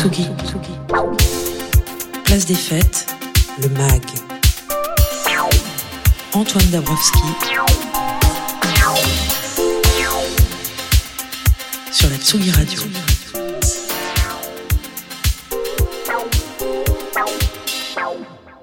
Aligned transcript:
Tsugi. 0.00 0.26
Place 2.24 2.46
des 2.46 2.54
fêtes, 2.54 3.14
le 3.60 3.68
MAG. 3.68 4.02
Antoine 6.32 6.64
Dabrowski. 6.70 7.18
Sur 11.92 12.08
la 12.08 12.16
Tsugi 12.16 12.50
Radio. 12.50 12.80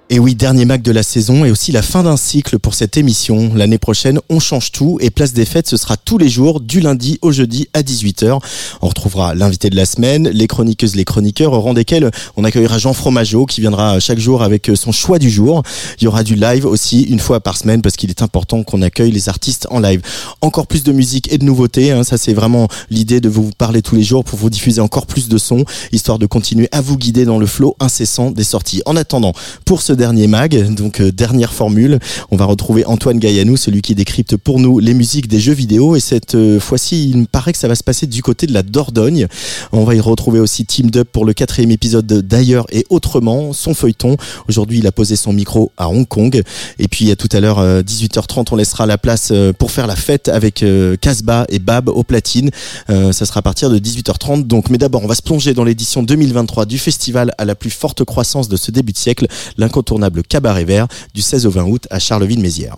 Et 0.09 0.19
oui, 0.19 0.35
dernier 0.35 0.63
Mac 0.63 0.81
de 0.83 0.93
la 0.93 1.03
saison 1.03 1.43
et 1.43 1.51
aussi 1.51 1.73
la 1.73 1.81
fin 1.81 2.01
d'un 2.03 2.15
cycle 2.15 2.59
pour 2.59 2.75
cette 2.75 2.95
émission. 2.95 3.51
L'année 3.53 3.77
prochaine, 3.77 4.21
on 4.29 4.39
change 4.39 4.71
tout 4.71 4.97
et 5.01 5.09
Place 5.09 5.33
des 5.33 5.43
Fêtes, 5.43 5.67
ce 5.67 5.75
sera 5.75 5.97
tous 5.97 6.17
les 6.17 6.29
jours, 6.29 6.61
du 6.61 6.79
lundi 6.79 7.19
au 7.21 7.33
jeudi 7.33 7.67
à 7.73 7.81
18h. 7.81 8.39
On 8.81 8.87
retrouvera 8.87 9.35
l'invité 9.35 9.69
de 9.69 9.75
la 9.75 9.85
semaine, 9.85 10.29
les 10.29 10.47
chroniqueuses, 10.47 10.95
les 10.95 11.03
chroniqueurs, 11.03 11.51
au 11.51 11.59
rang 11.59 11.73
desquels 11.73 12.09
on 12.37 12.45
accueillera 12.45 12.77
Jean 12.77 12.93
Fromageau 12.93 13.45
qui 13.45 13.59
viendra 13.59 13.99
chaque 13.99 14.17
jour 14.17 14.43
avec 14.43 14.71
son 14.75 14.93
choix 14.93 15.19
du 15.19 15.29
jour. 15.29 15.61
Il 15.99 16.05
y 16.05 16.07
aura 16.07 16.23
du 16.23 16.35
live 16.35 16.65
aussi 16.65 17.01
une 17.01 17.19
fois 17.19 17.41
par 17.41 17.57
semaine 17.57 17.81
parce 17.81 17.97
qu'il 17.97 18.09
est 18.09 18.21
important 18.21 18.63
qu'on 18.63 18.81
accueille 18.81 19.11
les 19.11 19.27
artistes 19.27 19.67
en 19.71 19.81
live. 19.81 20.01
Encore 20.39 20.67
plus 20.67 20.83
de 20.83 20.93
musique 20.93 21.33
et 21.33 21.37
de 21.37 21.43
nouveautés, 21.43 21.91
hein. 21.91 22.05
ça 22.05 22.17
c'est 22.17 22.33
vraiment 22.33 22.69
l'idée 22.89 23.19
de 23.19 23.27
vous 23.27 23.51
parler 23.57 23.81
tous 23.81 23.97
les 23.97 24.03
jours 24.03 24.23
pour 24.23 24.39
vous 24.39 24.49
diffuser 24.49 24.79
encore 24.79 25.05
plus 25.05 25.27
de 25.27 25.37
sons, 25.37 25.65
histoire 25.91 26.17
de 26.17 26.27
continuer 26.27 26.69
à 26.71 26.79
vous 26.79 26.97
guider 26.97 27.25
dans 27.25 27.39
le 27.39 27.45
flot 27.45 27.75
incessant 27.81 28.31
des 28.31 28.45
sorties. 28.45 28.81
En 28.85 28.95
attendant, 28.95 29.33
pour 29.65 29.81
ce 29.81 29.96
dernier 29.97 30.27
mag, 30.27 30.73
donc 30.73 31.01
euh, 31.01 31.11
dernière 31.11 31.53
formule. 31.53 31.99
On 32.31 32.37
va 32.37 32.45
retrouver 32.45 32.85
Antoine 32.85 33.19
Gaillanou, 33.19 33.57
celui 33.57 33.81
qui 33.81 33.95
décrypte 33.95 34.37
pour 34.37 34.59
nous 34.59 34.79
les 34.79 34.93
musiques 34.93 35.27
des 35.27 35.39
jeux 35.39 35.53
vidéo. 35.53 35.95
Et 35.95 35.99
cette 35.99 36.35
euh, 36.35 36.59
fois-ci, 36.59 37.09
il 37.09 37.17
me 37.17 37.25
paraît 37.25 37.51
que 37.51 37.57
ça 37.57 37.67
va 37.67 37.75
se 37.75 37.83
passer 37.83 38.07
du 38.07 38.23
côté 38.23 38.47
de 38.47 38.53
la 38.53 38.63
Dordogne. 38.63 39.27
On 39.71 39.83
va 39.83 39.95
y 39.95 39.99
retrouver 39.99 40.39
aussi 40.39 40.65
Team 40.65 40.89
Dub 40.89 41.05
pour 41.05 41.25
le 41.25 41.33
quatrième 41.33 41.71
épisode 41.71 42.05
d'Ailleurs 42.05 42.65
et 42.71 42.85
Autrement, 42.89 43.53
son 43.53 43.73
feuilleton. 43.73 44.15
Aujourd'hui, 44.47 44.79
il 44.79 44.87
a 44.87 44.91
posé 44.91 45.15
son 45.15 45.33
micro 45.33 45.71
à 45.77 45.89
Hong 45.89 46.07
Kong. 46.07 46.41
Et 46.79 46.87
puis, 46.87 47.11
à 47.11 47.15
tout 47.15 47.29
à 47.31 47.39
l'heure, 47.39 47.59
euh, 47.59 47.81
18h30, 47.81 48.47
on 48.51 48.55
laissera 48.55 48.85
la 48.85 48.97
place 48.97 49.29
euh, 49.31 49.53
pour 49.53 49.71
faire 49.71 49.87
la 49.87 49.95
fête 49.95 50.29
avec 50.29 50.63
euh, 50.63 50.95
Casbah 50.97 51.45
et 51.49 51.59
Bab 51.59 51.89
au 51.89 52.03
platine. 52.03 52.51
Euh, 52.89 53.11
ça 53.11 53.25
sera 53.25 53.39
à 53.39 53.41
partir 53.41 53.69
de 53.69 53.79
18h30. 53.79 54.43
Donc, 54.45 54.69
mais 54.69 54.77
d'abord, 54.77 55.03
on 55.03 55.07
va 55.07 55.15
se 55.15 55.21
plonger 55.21 55.53
dans 55.53 55.63
l'édition 55.63 56.03
2023 56.03 56.65
du 56.65 56.77
festival 56.77 57.33
à 57.37 57.45
la 57.45 57.55
plus 57.55 57.69
forte 57.69 58.03
croissance 58.03 58.47
de 58.49 58.57
ce 58.57 58.71
début 58.71 58.93
de 58.93 58.97
siècle, 58.97 59.27
l'incontournable 59.57 59.86
Cabaret 60.21 60.65
Vert, 60.65 60.87
du 61.13 61.21
16 61.21 61.45
au 61.45 61.51
20 61.51 61.63
août 61.63 61.87
à 61.89 61.99
Charleville-Mézières. 61.99 62.75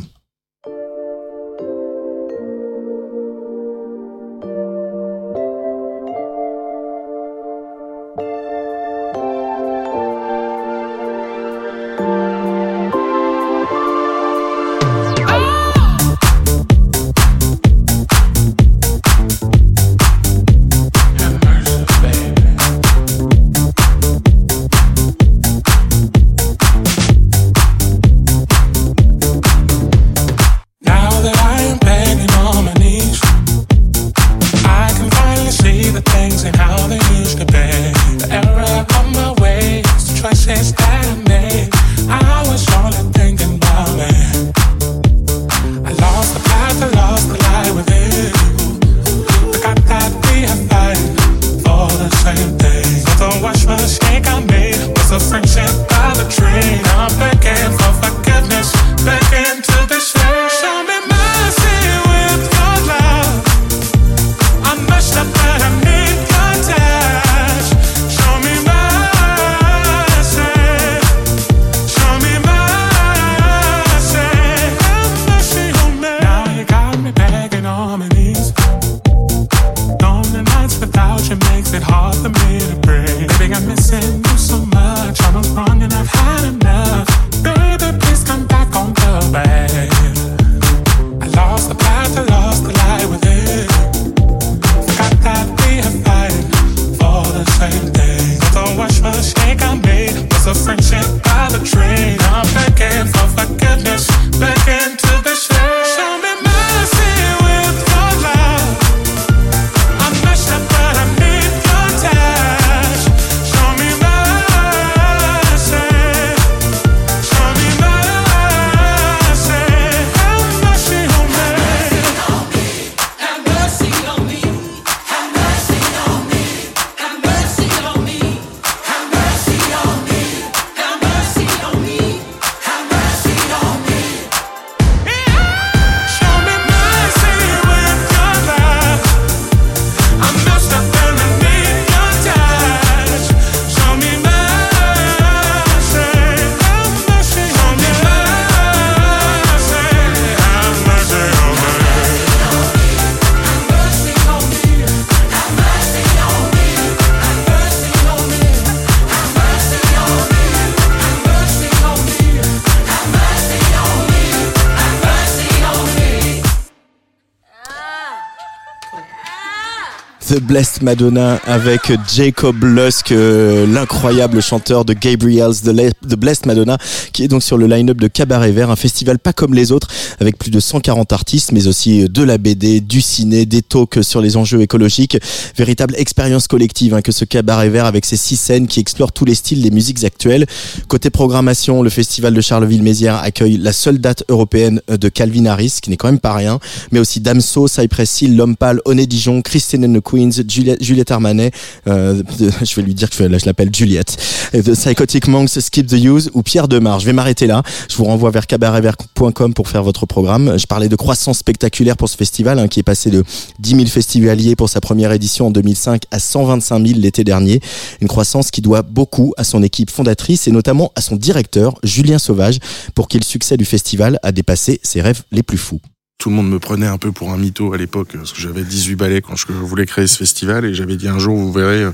Blessed 170.49 170.81
Madonna 170.81 171.39
avec 171.45 171.91
Jacob 172.11 172.63
Lusk, 172.63 173.11
euh, 173.11 173.67
l'incroyable 173.67 174.41
chanteur 174.41 174.83
de 174.83 174.93
Gabriel's 174.93 175.61
The, 175.61 176.15
Blessed 176.15 176.47
Madonna, 176.47 176.79
qui 177.13 177.23
est 177.23 177.27
donc 177.27 177.43
sur 177.43 177.55
le 177.55 177.67
line-up 177.67 177.97
de 177.97 178.07
Cabaret 178.07 178.51
Vert, 178.51 178.71
un 178.71 178.75
festival 178.75 179.19
pas 179.19 179.31
comme 179.31 179.53
les 179.53 179.71
autres, 179.71 179.87
avec 180.19 180.39
plus 180.39 180.49
de 180.49 180.59
140 180.59 181.13
artistes, 181.13 181.51
mais 181.51 181.67
aussi 181.67 182.09
de 182.09 182.23
la 182.23 182.39
BD, 182.39 182.81
du 182.81 182.99
ciné, 182.99 183.45
des 183.45 183.61
talks 183.61 184.03
sur 184.03 184.21
les 184.21 184.37
enjeux 184.37 184.61
écologiques. 184.61 185.19
Véritable 185.55 185.93
expérience 185.99 186.47
collective 186.47 186.95
hein, 186.95 187.03
que 187.03 187.11
ce 187.11 187.25
Cabaret 187.25 187.69
Vert 187.69 187.85
avec 187.85 188.03
ses 188.03 188.17
six 188.17 188.35
scènes 188.35 188.65
qui 188.65 188.79
explorent 188.79 189.11
tous 189.11 189.25
les 189.25 189.35
styles 189.35 189.61
des 189.61 189.69
musiques 189.69 190.03
actuelles. 190.03 190.47
Côté 190.87 191.11
programmation, 191.11 191.83
le 191.83 191.91
festival 191.91 192.33
de 192.33 192.41
Charleville-Mézières 192.41 193.21
accueille 193.21 193.57
la 193.57 193.71
seule 193.71 193.99
date 193.99 194.23
européenne 194.29 194.81
de 194.87 195.09
Calvin 195.09 195.45
Harris, 195.45 195.75
qui 195.79 195.91
n'est 195.91 195.97
quand 195.97 196.07
même 196.07 196.19
pas 196.19 196.33
rien, 196.33 196.59
mais 196.91 196.97
aussi 196.97 197.19
Damso, 197.19 197.67
Cypress 197.67 198.23
Hill, 198.23 198.35
L'Homme 198.35 198.55
Pâle, 198.55 198.81
Oné 198.85 199.05
Dijon, 199.05 199.43
Christine 199.43 199.85
and 199.85 199.99
the 199.99 200.01
Queens, 200.01 200.38
Juliette, 200.47 200.83
Juliette 200.83 201.12
Armanet, 201.12 201.51
euh, 201.88 202.21
je 202.62 202.75
vais 202.75 202.81
lui 202.81 202.94
dire 202.94 203.09
que 203.09 203.15
je, 203.15 203.45
l'appelle 203.45 203.69
Juliette, 203.74 204.18
The 204.53 204.74
Psychotic 204.74 205.27
Monks, 205.27 205.59
Skip 205.59 205.88
the 205.88 205.94
Use 205.94 206.30
ou 206.33 206.44
Pierre 206.44 206.68
Demar. 206.68 207.00
Je 207.00 207.06
vais 207.06 207.13
m'arrêter 207.13 207.47
là. 207.47 207.63
Je 207.89 207.95
vous 207.95 208.06
renvoie 208.06 208.31
vers 208.31 208.47
cabaretvert.com 208.47 209.53
pour 209.53 209.68
faire 209.68 209.83
votre 209.83 210.06
programme. 210.06 210.57
Je 210.57 210.65
parlais 210.65 210.89
de 210.89 210.95
croissance 210.95 211.39
spectaculaire 211.39 211.97
pour 211.97 212.09
ce 212.09 212.18
festival 212.18 212.59
hein, 212.59 212.68
qui 212.68 212.80
est 212.80 212.83
passé 212.83 213.09
de 213.09 213.24
10 213.59 213.69
000 213.71 213.86
festivaliers 213.86 214.56
pour 214.56 214.69
sa 214.69 214.81
première 214.81 215.12
édition 215.12 215.47
en 215.47 215.51
2005 215.51 216.03
à 216.12 216.19
125 216.19 216.85
000 216.85 217.00
l'été 217.00 217.24
dernier. 217.24 217.62
Une 218.01 218.07
croissance 218.07 218.51
qui 218.51 218.62
doit 218.62 218.81
beaucoup 218.81 219.33
à 219.38 219.44
son 219.44 219.63
équipe 219.63 219.92
fondatrice 219.92 220.47
et 220.47 220.51
notamment 220.51 220.92
à 220.95 221.01
son 221.01 221.15
directeur, 221.15 221.75
Julien 221.83 222.19
Sauvage, 222.19 222.59
pour 222.95 223.07
qui 223.07 223.18
le 223.18 223.24
succès 223.24 223.57
du 223.57 223.65
festival 223.65 224.19
a 224.24 224.31
dépassé 224.31 224.80
ses 224.83 225.01
rêves 225.01 225.24
les 225.31 225.44
plus 225.44 225.57
fous 225.57 225.80
tout 226.19 226.30
le 226.30 226.36
monde 226.36 226.50
me 226.50 226.60
prenait 226.60 226.86
un 226.86 226.98
peu 226.98 227.13
pour 227.13 227.31
un 227.31 227.38
mytho 227.38 227.71
à 227.74 227.77
l'époque, 227.77 228.10
parce 228.13 228.33
que 228.33 228.42
j'avais 228.42 228.63
18 228.63 228.98
ballets 228.98 229.21
quand 229.21 229.38
je 229.38 229.54
voulais 229.54 229.86
créer 229.86 230.06
ce 230.06 230.18
festival, 230.18 230.66
et 230.66 230.74
j'avais 230.74 230.98
dit 230.98 231.07
un 231.07 231.18
jour, 231.18 231.38
vous 231.38 231.54
verrez, 231.54 231.86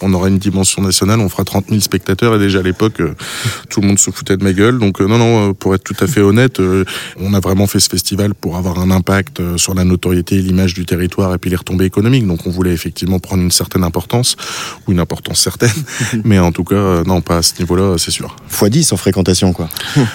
on 0.00 0.14
aura 0.14 0.28
une 0.28 0.38
dimension 0.38 0.80
nationale, 0.80 1.18
on 1.18 1.28
fera 1.28 1.42
30 1.42 1.70
000 1.70 1.80
spectateurs, 1.80 2.36
et 2.36 2.38
déjà 2.38 2.60
à 2.60 2.62
l'époque, 2.62 3.00
euh, 3.00 3.16
tout 3.70 3.80
le 3.80 3.88
monde 3.88 3.98
se 3.98 4.12
foutait 4.12 4.36
de 4.36 4.44
ma 4.44 4.52
gueule. 4.52 4.78
Donc 4.78 5.00
euh, 5.00 5.08
non, 5.08 5.18
non, 5.18 5.50
euh, 5.50 5.52
pour 5.54 5.74
être 5.74 5.82
tout 5.82 5.96
à 5.98 6.06
fait 6.06 6.20
honnête, 6.20 6.62
on 7.18 7.34
a 7.34 7.40
vraiment 7.40 7.66
fait 7.66 7.80
ce 7.80 7.88
festival 7.88 8.34
pour 8.34 8.56
avoir 8.56 8.78
un 8.78 8.92
impact 8.92 9.42
sur 9.56 9.74
la 9.74 9.82
notoriété 9.82 10.36
l'image 10.36 10.74
du 10.74 10.86
territoire, 10.86 11.34
et 11.34 11.38
puis 11.38 11.50
les 11.50 11.56
retombées 11.56 11.86
économiques. 11.86 12.28
Donc 12.28 12.46
on 12.46 12.50
voulait 12.50 12.72
effectivement 12.72 13.18
prendre 13.18 13.42
une 13.42 13.50
certaine 13.50 13.82
importance, 13.82 14.36
ou 14.86 14.92
une 14.92 15.00
importance 15.00 15.40
certaine, 15.40 15.70
mais 16.24 16.38
en 16.38 16.52
tout 16.52 16.62
cas, 16.62 17.02
non, 17.02 17.22
pas 17.22 17.38
à 17.38 17.42
ce 17.42 17.58
niveau-là, 17.58 17.96
c'est 17.98 18.12
sûr. 18.12 18.36
Fois 18.46 18.68
10 18.68 18.92
en 18.92 18.96
fréquentation, 18.96 19.52
quoi. 19.52 19.68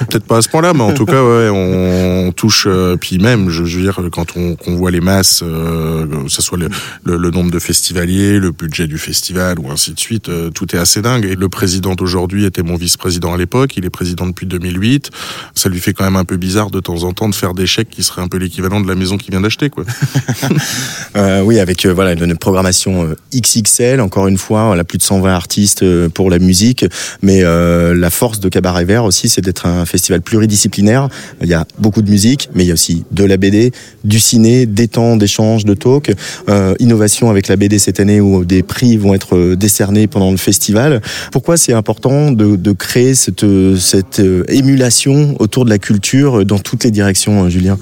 Peut-être 0.08 0.24
pas 0.24 0.38
à 0.38 0.42
ce 0.42 0.48
point-là, 0.48 0.72
mais 0.74 0.84
en 0.84 0.94
tout 0.94 1.06
cas, 1.06 1.22
ouais, 1.22 1.50
on, 1.50 2.32
touche, 2.32 2.70
puis 3.02 3.18
même, 3.18 3.49
je, 3.50 3.64
veux 3.64 3.82
dire, 3.82 4.02
quand 4.12 4.36
on, 4.36 4.76
voit 4.76 4.92
les 4.92 5.02
masses, 5.02 5.42
euh, 5.44 6.06
que 6.24 6.30
ce 6.30 6.42
soit 6.42 6.58
le, 6.58 7.30
nombre 7.32 7.52
de 7.52 7.60
festivaliers, 7.60 8.40
le 8.40 8.52
budget 8.52 8.88
du 8.88 8.98
festival 8.98 9.60
ou 9.60 9.72
ainsi 9.72 9.94
de 9.94 10.00
suite, 10.00 10.30
euh, 10.30 10.50
tout 10.50 10.76
est 10.76 10.80
assez 10.80 11.02
dingue. 11.02 11.26
Et 11.26 11.36
le 11.36 11.50
président 11.50 11.96
d'aujourd'hui 11.96 12.46
était 12.46 12.64
mon 12.64 12.76
vice-président 12.76 13.34
à 13.34 13.38
l'époque, 13.38 13.78
il 13.78 13.86
est 13.86 13.90
président 13.90 14.28
depuis 14.28 14.46
2008. 14.46 15.12
Ça 15.56 15.70
lui 15.70 15.80
fait 15.80 15.94
quand 15.94 16.04
même 16.04 16.16
un 16.16 16.26
peu 16.26 16.38
bizarre 16.38 16.72
de 16.72 16.80
temps 16.80 17.04
en 17.04 17.14
temps 17.14 17.30
de 17.30 17.36
faire 17.36 17.54
des 17.54 17.68
chèques 17.68 17.90
qui 17.90 18.04
seraient 18.04 18.22
un 18.22 18.28
peu 18.28 18.38
l'équivalent 18.38 18.80
de 18.80 18.88
la 18.88 18.96
maison 18.96 19.18
qu'il 19.18 19.32
vient 19.32 19.42
d'acheter, 19.42 19.70
euh, 21.16 21.42
oui, 21.42 21.60
avec 21.60 21.86
voilà 21.86 22.14
une 22.14 22.38
programmation 22.38 23.16
XXL, 23.34 24.02
encore 24.02 24.28
une 24.28 24.38
fois, 24.38 24.64
on 24.66 24.78
a 24.78 24.84
plus 24.84 24.98
de 24.98 25.04
120 25.04 25.34
artistes 25.34 26.08
pour 26.10 26.30
la 26.30 26.40
musique, 26.40 26.86
mais 27.22 27.42
la 27.44 28.10
force 28.10 28.40
de 28.40 28.50
Cabaret 28.50 28.86
Vert 28.86 29.04
aussi, 29.04 29.30
c'est 29.30 29.42
d'être 29.42 29.66
un 29.66 29.86
festival 29.86 30.22
pluridisciplinaire. 30.22 31.10
Il 31.42 31.48
y 31.48 31.54
a 31.54 31.66
beaucoup 31.78 32.02
de 32.02 32.10
musique, 32.10 32.50
mais 32.56 32.64
il 32.64 32.68
y 32.68 32.72
a 32.72 32.74
aussi 32.74 33.06
de 33.12 33.24
la 33.24 33.38
BD, 33.40 33.72
du 34.04 34.20
ciné, 34.20 34.66
des 34.66 34.88
temps 34.88 35.16
d'échange, 35.16 35.66
de 35.66 35.74
talk, 35.74 36.12
euh, 36.48 36.76
innovation 36.80 37.30
avec 37.30 37.48
la 37.48 37.56
BD 37.56 37.80
cette 37.80 38.00
année 38.00 38.22
où 38.22 38.46
des 38.46 38.64
prix 38.64 38.98
vont 38.98 39.14
être 39.14 39.36
euh, 39.36 39.56
décernés 39.56 40.08
pendant 40.08 40.32
le 40.32 40.38
festival. 40.38 41.02
Pourquoi 41.32 41.58
c'est 41.58 41.74
important 41.74 42.32
de, 42.32 42.72
créer 42.74 43.16
cette, 43.16 43.44
euh, 43.44 44.44
émulation 44.48 45.36
autour 45.40 45.66
de 45.66 45.70
la 45.70 45.80
culture 45.80 46.46
dans 46.46 46.60
toutes 46.60 46.84
les 46.84 46.92
directions, 46.92 47.50
Julien? 47.50 47.78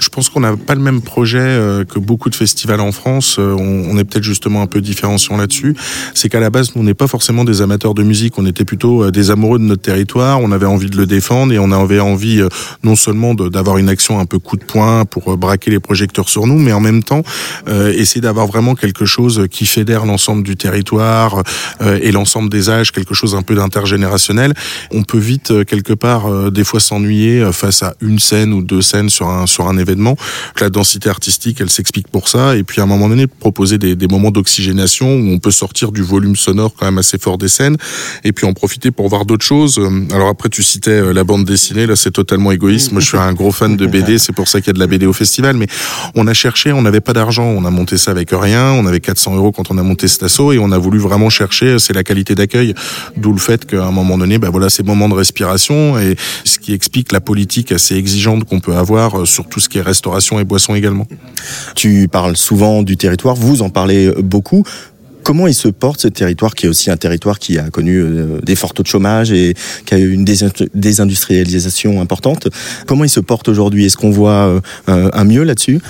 Je 0.00 0.08
pense 0.08 0.28
qu'on 0.28 0.40
n'a 0.40 0.56
pas 0.56 0.74
le 0.74 0.80
même 0.80 1.02
projet 1.02 1.58
que 1.88 1.98
beaucoup 1.98 2.30
de 2.30 2.34
festivals 2.34 2.80
en 2.80 2.92
France. 2.92 3.38
On, 3.38 3.84
on 3.90 3.98
est 3.98 4.04
peut-être 4.04 4.24
justement 4.24 4.62
un 4.62 4.66
peu 4.66 4.80
différenciant 4.80 5.36
là-dessus. 5.36 5.74
C'est 6.14 6.28
qu'à 6.28 6.40
la 6.40 6.50
base, 6.50 6.74
nous, 6.74 6.82
on 6.82 6.84
n'est 6.84 6.94
pas 6.94 7.06
forcément 7.06 7.44
des 7.44 7.62
amateurs 7.62 7.94
de 7.94 8.02
musique, 8.02 8.38
on 8.38 8.46
était 8.46 8.64
plutôt 8.64 9.10
des 9.10 9.30
amoureux 9.30 9.58
de 9.58 9.64
notre 9.64 9.82
territoire, 9.82 10.40
on 10.40 10.52
avait 10.52 10.66
envie 10.66 10.90
de 10.90 10.96
le 10.96 11.06
défendre 11.06 11.52
et 11.52 11.58
on 11.58 11.72
avait 11.72 12.00
envie 12.00 12.42
non 12.82 12.96
seulement 12.96 13.34
d'avoir 13.34 13.78
une 13.78 13.88
action 13.88 14.18
un 14.18 14.26
peu 14.26 14.38
coup 14.38 14.56
de 14.56 14.64
poing 14.64 14.89
pour 15.04 15.36
braquer 15.36 15.70
les 15.70 15.80
projecteurs 15.80 16.28
sur 16.28 16.46
nous, 16.46 16.58
mais 16.58 16.72
en 16.72 16.80
même 16.80 17.02
temps 17.02 17.22
euh, 17.68 17.92
essayer 17.92 18.20
d'avoir 18.20 18.46
vraiment 18.46 18.74
quelque 18.74 19.04
chose 19.04 19.46
qui 19.50 19.66
fédère 19.66 20.06
l'ensemble 20.06 20.42
du 20.42 20.56
territoire 20.56 21.42
euh, 21.80 21.98
et 22.02 22.12
l'ensemble 22.12 22.48
des 22.48 22.70
âges, 22.70 22.92
quelque 22.92 23.14
chose 23.14 23.34
un 23.34 23.42
peu 23.42 23.54
d'intergénérationnel. 23.54 24.54
On 24.92 25.02
peut 25.02 25.18
vite 25.18 25.50
euh, 25.50 25.64
quelque 25.64 25.92
part 25.92 26.50
des 26.50 26.64
fois 26.64 26.80
s'ennuyer 26.80 27.50
face 27.52 27.82
à 27.82 27.94
une 28.00 28.18
scène 28.18 28.52
ou 28.52 28.62
deux 28.62 28.82
scènes 28.82 29.08
sur 29.08 29.28
un 29.28 29.46
sur 29.46 29.68
un 29.68 29.76
événement. 29.78 30.16
La 30.60 30.70
densité 30.70 31.08
artistique, 31.08 31.60
elle 31.60 31.70
s'explique 31.70 32.08
pour 32.08 32.28
ça. 32.28 32.56
Et 32.56 32.62
puis 32.62 32.80
à 32.80 32.84
un 32.84 32.86
moment 32.86 33.08
donné, 33.08 33.26
proposer 33.26 33.78
des, 33.78 33.96
des 33.96 34.06
moments 34.06 34.30
d'oxygénation 34.30 35.14
où 35.14 35.30
on 35.30 35.38
peut 35.38 35.50
sortir 35.50 35.92
du 35.92 36.02
volume 36.02 36.36
sonore 36.36 36.74
quand 36.78 36.86
même 36.86 36.98
assez 36.98 37.18
fort 37.18 37.38
des 37.38 37.48
scènes 37.48 37.76
et 38.24 38.32
puis 38.32 38.46
en 38.46 38.52
profiter 38.52 38.90
pour 38.90 39.08
voir 39.08 39.24
d'autres 39.24 39.44
choses. 39.44 39.80
Alors 40.12 40.28
après, 40.28 40.48
tu 40.48 40.62
citais 40.62 41.12
la 41.12 41.24
bande 41.24 41.44
dessinée. 41.44 41.86
Là, 41.86 41.96
c'est 41.96 42.10
totalement 42.10 42.52
égoïste. 42.52 42.92
Moi, 42.92 43.00
je 43.00 43.06
suis 43.06 43.18
un 43.18 43.32
gros 43.32 43.52
fan 43.52 43.76
de 43.76 43.86
BD. 43.86 44.18
C'est 44.18 44.32
pour 44.32 44.48
ça 44.48 44.60
qu'il 44.60 44.68
y 44.68 44.70
a 44.70 44.74
de 44.74 44.79
la 44.80 44.86
BD 44.86 45.06
au 45.06 45.12
festival, 45.12 45.56
mais 45.56 45.66
on 46.14 46.26
a 46.26 46.34
cherché, 46.34 46.72
on 46.72 46.82
n'avait 46.82 47.00
pas 47.00 47.12
d'argent, 47.12 47.44
on 47.44 47.64
a 47.64 47.70
monté 47.70 47.96
ça 47.96 48.10
avec 48.10 48.30
rien, 48.32 48.72
on 48.72 48.86
avait 48.86 49.00
400 49.00 49.36
euros 49.36 49.52
quand 49.52 49.70
on 49.70 49.78
a 49.78 49.82
monté 49.82 50.08
cet 50.08 50.22
assaut 50.22 50.52
et 50.52 50.58
on 50.58 50.72
a 50.72 50.78
voulu 50.78 50.98
vraiment 50.98 51.30
chercher, 51.30 51.78
c'est 51.78 51.92
la 51.92 52.02
qualité 52.02 52.34
d'accueil, 52.34 52.74
d'où 53.16 53.32
le 53.32 53.38
fait 53.38 53.64
qu'à 53.64 53.84
un 53.84 53.92
moment 53.92 54.18
donné, 54.18 54.38
ben 54.38 54.50
voilà, 54.50 54.70
ces 54.70 54.82
moments 54.82 55.08
de 55.08 55.14
respiration 55.14 55.98
et 55.98 56.16
ce 56.44 56.58
qui 56.58 56.72
explique 56.72 57.12
la 57.12 57.20
politique 57.20 57.72
assez 57.72 57.94
exigeante 57.94 58.44
qu'on 58.44 58.60
peut 58.60 58.74
avoir 58.74 59.26
sur 59.26 59.48
tout 59.48 59.60
ce 59.60 59.68
qui 59.68 59.78
est 59.78 59.82
restauration 59.82 60.40
et 60.40 60.44
boisson 60.44 60.74
également. 60.74 61.06
Tu 61.74 62.08
parles 62.08 62.36
souvent 62.36 62.82
du 62.82 62.96
territoire, 62.96 63.34
vous 63.34 63.62
en 63.62 63.70
parlez 63.70 64.10
beaucoup. 64.18 64.64
Comment 65.22 65.46
il 65.46 65.54
se 65.54 65.68
porte 65.68 66.00
ce 66.00 66.08
territoire 66.08 66.54
qui 66.54 66.66
est 66.66 66.68
aussi 66.68 66.90
un 66.90 66.96
territoire 66.96 67.38
qui 67.38 67.58
a 67.58 67.70
connu 67.70 67.98
euh, 67.98 68.40
des 68.42 68.56
forts 68.56 68.74
taux 68.74 68.82
de 68.82 68.88
chômage 68.88 69.32
et 69.32 69.54
qui 69.84 69.94
a 69.94 69.98
eu 69.98 70.12
une 70.12 70.24
désindustrialisation 70.24 72.00
importante? 72.00 72.48
Comment 72.86 73.04
il 73.04 73.10
se 73.10 73.20
porte 73.20 73.48
aujourd'hui? 73.48 73.86
Est-ce 73.86 73.96
qu'on 73.96 74.10
voit 74.10 74.60
euh, 74.88 75.10
un 75.12 75.24
mieux 75.24 75.42
là-dessus? 75.42 75.80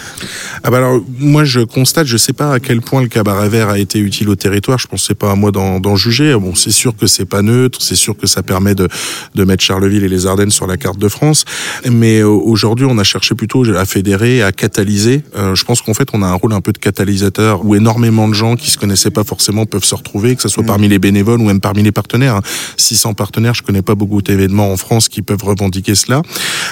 Ah 0.62 0.70
bah 0.70 0.78
alors 0.78 1.00
moi 1.18 1.44
je 1.44 1.60
constate, 1.60 2.06
je 2.06 2.16
sais 2.16 2.32
pas 2.32 2.54
à 2.54 2.60
quel 2.60 2.80
point 2.80 3.02
le 3.02 3.08
cabaret 3.08 3.48
vert 3.48 3.68
a 3.68 3.78
été 3.78 3.98
utile 3.98 4.28
au 4.28 4.36
territoire. 4.36 4.78
Je 4.78 4.86
pense 4.86 5.06
c'est 5.06 5.14
pas 5.14 5.30
à 5.30 5.34
moi 5.34 5.52
d'en 5.52 5.96
juger. 5.96 6.34
Bon, 6.34 6.54
c'est 6.54 6.72
sûr 6.72 6.96
que 6.96 7.06
c'est 7.06 7.24
pas 7.24 7.42
neutre, 7.42 7.80
c'est 7.80 7.96
sûr 7.96 8.16
que 8.16 8.26
ça 8.26 8.42
permet 8.42 8.74
de, 8.74 8.88
de 9.34 9.44
mettre 9.44 9.62
Charleville 9.62 10.04
et 10.04 10.08
les 10.08 10.26
Ardennes 10.26 10.50
sur 10.50 10.66
la 10.66 10.76
carte 10.76 10.98
de 10.98 11.08
France. 11.08 11.44
Mais 11.90 12.20
euh, 12.20 12.28
aujourd'hui, 12.28 12.86
on 12.88 12.98
a 12.98 13.04
cherché 13.04 13.34
plutôt 13.34 13.64
à 13.74 13.84
fédérer, 13.84 14.42
à 14.42 14.52
catalyser. 14.52 15.22
je 15.54 15.64
pense 15.64 15.82
qu'en 15.82 15.94
fait, 15.94 16.08
on 16.12 16.22
a 16.22 16.26
un 16.26 16.34
rôle 16.34 16.52
un 16.52 16.60
peu 16.60 16.72
de 16.72 16.78
catalysateur 16.78 17.64
où 17.64 17.74
énormément 17.74 18.28
de 18.28 18.34
gens 18.34 18.56
qui 18.56 18.70
se 18.70 18.78
connaissaient 18.78 19.10
pas 19.10 19.24
forcément 19.30 19.64
peuvent 19.64 19.84
se 19.84 19.94
retrouver, 19.94 20.34
que 20.34 20.42
ce 20.42 20.48
soit 20.48 20.64
mm. 20.64 20.72
parmi 20.74 20.88
les 20.88 20.98
bénévoles 20.98 21.40
ou 21.40 21.44
même 21.44 21.60
parmi 21.60 21.84
les 21.84 21.92
partenaires. 21.92 22.40
600 22.76 23.14
partenaires, 23.14 23.54
je 23.54 23.62
connais 23.62 23.80
pas 23.82 23.94
beaucoup 23.94 24.22
d'événements 24.22 24.72
en 24.72 24.76
France 24.76 25.08
qui 25.08 25.22
peuvent 25.22 25.44
revendiquer 25.44 25.94
cela. 25.94 26.22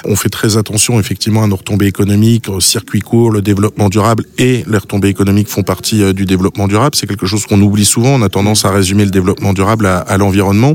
On 0.05 0.17
fait 0.17 0.29
très 0.29 0.57
attention 0.57 0.99
effectivement 0.99 1.45
à 1.45 1.47
nos 1.47 1.55
retombées 1.55 1.87
économiques, 1.87 2.49
au 2.49 2.59
circuit 2.59 3.01
court, 3.01 3.31
le 3.31 3.43
développement 3.43 3.89
durable 3.89 4.25
et 4.39 4.65
les 4.67 4.79
retombées 4.79 5.09
économiques 5.09 5.49
font 5.49 5.63
partie 5.63 6.03
euh, 6.03 6.13
du 6.13 6.27
développement 6.27 6.67
durable. 6.67 6.97
C'est 6.97 7.07
quelque 7.07 7.27
chose 7.27 7.47
qu'on 7.47 7.61
oublie 7.63 7.85
souvent. 7.85 8.11
On 8.11 8.23
a 8.23 8.29
tendance 8.29 8.65
à 8.65 8.71
résumer 8.73 9.05
le 9.05 9.13
développement 9.13 9.53
durable 9.53 9.87
à, 9.87 10.17
l'environnement. 10.17 10.75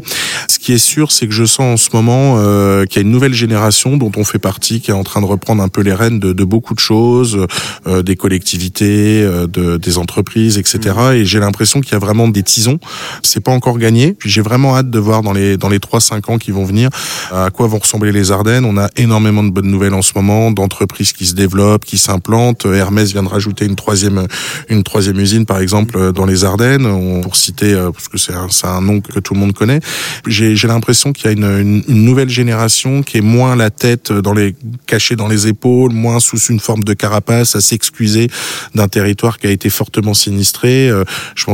Ce 0.50 0.58
qui 0.60 0.72
est 0.72 0.86
sûr, 0.94 1.12
c'est 1.12 1.28
que 1.28 1.34
je 1.34 1.44
sens 1.44 1.74
en 1.74 1.78
ce 1.78 1.90
moment 1.94 2.36
euh, 2.38 2.86
qu'il 2.86 2.98
y 2.98 3.00
a 3.00 3.06
une 3.06 3.12
nouvelle 3.12 3.34
génération 3.34 3.98
dont 3.98 4.12
on 4.16 4.24
fait 4.24 4.40
partie, 4.40 4.80
qui 4.80 4.92
est 4.92 4.94
en 4.94 5.04
train 5.04 5.20
de 5.20 5.26
reprendre 5.26 5.62
un 5.62 5.68
peu 5.68 5.82
les 5.82 5.94
rênes 5.94 6.20
de, 6.20 6.32
de 6.32 6.44
beaucoup 6.46 6.76
de 6.76 6.80
choses, 6.80 7.46
euh, 7.88 8.02
des 8.04 8.16
collectivités, 8.16 9.28
de, 9.58 9.76
des 9.78 9.98
entreprises, 9.98 10.58
etc. 10.58 10.80
Mm. 10.96 11.14
Et 11.16 11.26
j'ai 11.26 11.40
l'impression 11.40 11.63
qu'il 11.82 11.94
y 11.94 11.96
a 11.96 12.00
vraiment 12.00 12.28
des 12.28 12.44
tisons. 12.44 12.80
C'est 13.22 13.40
pas 13.40 13.52
encore 13.52 13.78
gagné. 13.78 14.14
Puis 14.14 14.30
j'ai 14.30 14.42
vraiment 14.42 14.76
hâte 14.76 14.90
de 14.90 15.00
voir 15.00 15.22
dans 15.22 15.34
les 15.34 15.58
dans 15.58 15.70
les 15.70 15.80
trois 15.80 16.00
cinq 16.00 16.30
ans 16.30 16.38
qui 16.38 16.52
vont 16.52 16.66
venir 16.66 16.90
à 17.32 17.50
quoi 17.52 17.68
vont 17.68 17.80
ressembler 17.80 18.12
les 18.12 18.32
Ardennes. 18.32 18.66
On 18.66 18.78
a 18.78 18.90
énormément 18.96 19.44
de 19.44 19.50
bonnes 19.50 19.70
nouvelles 19.70 19.94
en 19.94 20.02
ce 20.02 20.14
moment, 20.16 20.52
d'entreprises 20.52 21.14
qui 21.14 21.26
se 21.26 21.36
développent, 21.36 21.86
qui 21.86 21.98
s'implantent. 21.98 22.66
Hermès 22.66 23.12
vient 23.12 23.24
de 23.24 23.30
rajouter 23.30 23.66
une 23.66 23.76
troisième 23.76 24.28
une 24.70 24.84
troisième 24.84 25.20
usine 25.20 25.46
par 25.46 25.60
exemple 25.60 26.12
dans 26.12 26.26
les 26.26 26.44
Ardennes. 26.44 27.22
Pour 27.22 27.36
citer 27.36 27.74
euh, 27.74 27.92
parce 27.92 28.08
que 28.08 28.18
c'est 28.18 28.34
un, 28.34 28.48
un 28.64 28.82
nom 28.82 29.02
que 29.02 29.20
tout 29.20 29.34
le 29.34 29.40
monde 29.40 29.54
connaît. 29.54 29.80
J'ai 30.28 30.56
j'ai 30.56 30.68
l'impression 30.68 31.14
qu'il 31.14 31.26
y 31.26 31.30
a 31.30 31.32
une, 31.32 31.84
une, 31.88 32.04
nouvelle 32.04 32.30
génération 32.30 33.04
qui 33.04 33.18
est 33.18 33.22
moins 33.22 33.56
la 33.56 33.70
tête 33.70 34.12
dans 34.12 34.34
les 34.34 34.56
cachée 34.86 35.16
dans 35.16 35.28
les 35.28 35.48
épaules, 35.48 35.92
moins 35.92 36.20
sous 36.20 36.38
une 36.38 36.60
forme 36.60 36.84
de 36.84 36.94
carapace 36.94 37.56
à 37.56 37.62
s'excuser 37.62 38.30
d'un 38.76 38.88
territoire 38.88 39.40
qui 39.40 39.48
a 39.48 39.52
été 39.52 39.70
fortement 39.70 40.14
sinistré. 40.14 40.90
Euh, 40.90 41.04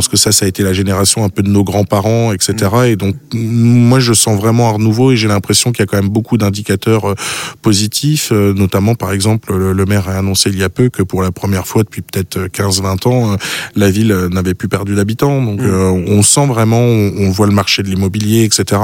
que 0.07 0.17
ça, 0.17 0.31
ça 0.31 0.45
a 0.45 0.47
été 0.47 0.63
la 0.63 0.73
génération 0.73 1.23
un 1.23 1.29
peu 1.29 1.43
de 1.43 1.49
nos 1.49 1.63
grands-parents, 1.63 2.31
etc. 2.31 2.53
Et 2.87 2.95
donc, 2.95 3.15
moi, 3.33 3.99
je 3.99 4.13
sens 4.13 4.37
vraiment 4.39 4.69
un 4.69 4.73
renouveau 4.73 5.11
et 5.11 5.17
j'ai 5.17 5.27
l'impression 5.27 5.71
qu'il 5.71 5.81
y 5.81 5.83
a 5.83 5.85
quand 5.87 5.97
même 5.97 6.09
beaucoup 6.09 6.37
d'indicateurs 6.37 7.09
euh, 7.09 7.15
positifs, 7.61 8.29
euh, 8.31 8.53
notamment, 8.53 8.95
par 8.95 9.11
exemple, 9.11 9.53
le, 9.53 9.85
maire 9.85 10.09
a 10.09 10.13
annoncé 10.13 10.49
il 10.49 10.57
y 10.57 10.63
a 10.63 10.69
peu 10.69 10.89
que 10.89 11.01
pour 11.01 11.23
la 11.23 11.31
première 11.31 11.65
fois 11.65 11.83
depuis 11.83 12.01
peut-être 12.01 12.47
15-20 12.47 13.07
ans, 13.07 13.37
la 13.75 13.89
ville 13.89 14.13
n'avait 14.31 14.53
plus 14.53 14.67
perdu 14.67 14.95
d'habitants. 14.95 15.41
Donc, 15.41 15.61
mm. 15.61 16.05
on 16.07 16.21
sent 16.21 16.45
vraiment, 16.47 16.81
on, 16.81 17.29
voit 17.31 17.47
le 17.47 17.53
marché 17.53 17.81
de 17.81 17.87
l'immobilier, 17.87 18.43
etc. 18.43 18.81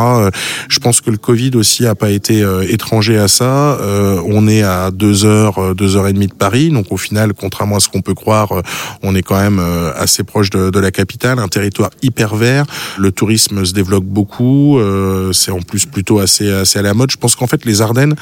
Je 0.70 0.80
pense 0.80 1.02
que 1.02 1.12
le 1.12 1.18
Covid 1.18 1.52
aussi 1.56 1.86
a 1.86 1.96
pas 1.96 2.10
été 2.10 2.44
étranger 2.70 3.18
à 3.18 3.28
ça. 3.28 3.78
on 4.26 4.48
est 4.48 4.64
à 4.64 4.92
deux 4.92 5.26
heures, 5.26 5.76
deux 5.76 5.96
heures 5.96 6.08
et 6.08 6.14
demie 6.14 6.28
de 6.28 6.34
Paris. 6.34 6.70
Donc, 6.70 6.92
au 6.92 6.98
final, 6.98 7.34
contrairement 7.34 7.78
à 7.78 7.80
ce 7.80 7.90
qu'on 7.90 8.02
peut 8.02 8.14
croire, 8.14 8.62
on 9.04 9.16
est 9.16 9.24
quand 9.24 9.40
même 9.40 9.62
assez 9.96 10.24
proche 10.24 10.50
de, 10.50 10.70
de 10.70 10.80
la 10.80 10.92
capitale, 10.92 11.05
un 11.24 11.48
territoire 11.48 11.90
hyper 12.02 12.36
vert. 12.36 12.66
Le 12.98 13.12
tourisme 13.12 13.66
se 13.66 13.74
développe 13.74 14.06
beaucoup. 14.06 14.80
Euh, 14.80 15.34
c'est 15.34 15.52
en 15.52 15.62
plus 15.62 15.86
plutôt 15.86 16.20
assez, 16.20 16.52
assez 16.52 16.80
à 16.80 16.82
la 16.82 16.94
mode. 16.94 17.12
Je 17.12 17.18
pense 17.18 17.36
qu'en 17.36 17.48
fait, 17.48 17.66
les 17.66 17.82
Ardennes, 17.82 18.16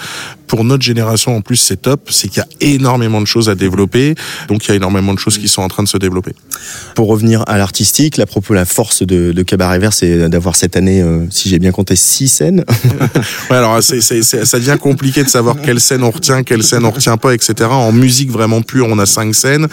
pour 0.47 0.63
notre 0.63 0.83
génération, 0.83 1.35
en 1.35 1.41
plus, 1.41 1.57
c'est 1.57 1.81
top. 1.81 2.09
C'est 2.11 2.27
qu'il 2.27 2.39
y 2.39 2.41
a 2.41 2.73
énormément 2.73 3.21
de 3.21 3.27
choses 3.27 3.49
à 3.49 3.55
développer. 3.55 4.15
Donc, 4.47 4.65
il 4.65 4.69
y 4.69 4.71
a 4.71 4.75
énormément 4.75 5.13
de 5.13 5.19
choses 5.19 5.37
qui 5.37 5.47
sont 5.47 5.61
en 5.61 5.67
train 5.67 5.83
de 5.83 5.87
se 5.87 5.97
développer. 5.97 6.33
Pour 6.95 7.07
revenir 7.07 7.43
à 7.47 7.57
l'artistique, 7.57 8.17
la 8.17 8.25
propos, 8.25 8.53
la 8.53 8.65
force 8.65 9.03
de, 9.03 9.31
de 9.31 9.43
Cabaret 9.43 9.79
Vert, 9.79 9.93
c'est 9.93 10.29
d'avoir 10.29 10.55
cette 10.55 10.75
année, 10.75 11.01
euh, 11.01 11.25
si 11.29 11.49
j'ai 11.49 11.59
bien 11.59 11.71
compté, 11.71 11.95
six 11.95 12.27
scènes. 12.27 12.63
ouais, 13.49 13.57
alors, 13.57 13.81
c'est, 13.81 14.01
ça 14.01 14.59
devient 14.59 14.77
compliqué 14.79 15.23
de 15.23 15.29
savoir 15.29 15.59
quelle 15.61 15.79
scène 15.79 16.03
on 16.03 16.11
retient, 16.11 16.43
quelle 16.43 16.63
scène 16.63 16.85
on 16.85 16.91
retient 16.91 17.17
pas, 17.17 17.33
etc. 17.33 17.69
En 17.71 17.91
musique 17.91 18.31
vraiment 18.31 18.61
pure, 18.61 18.87
on 18.89 18.99
a 18.99 19.05
cinq 19.05 19.33
scènes, 19.35 19.67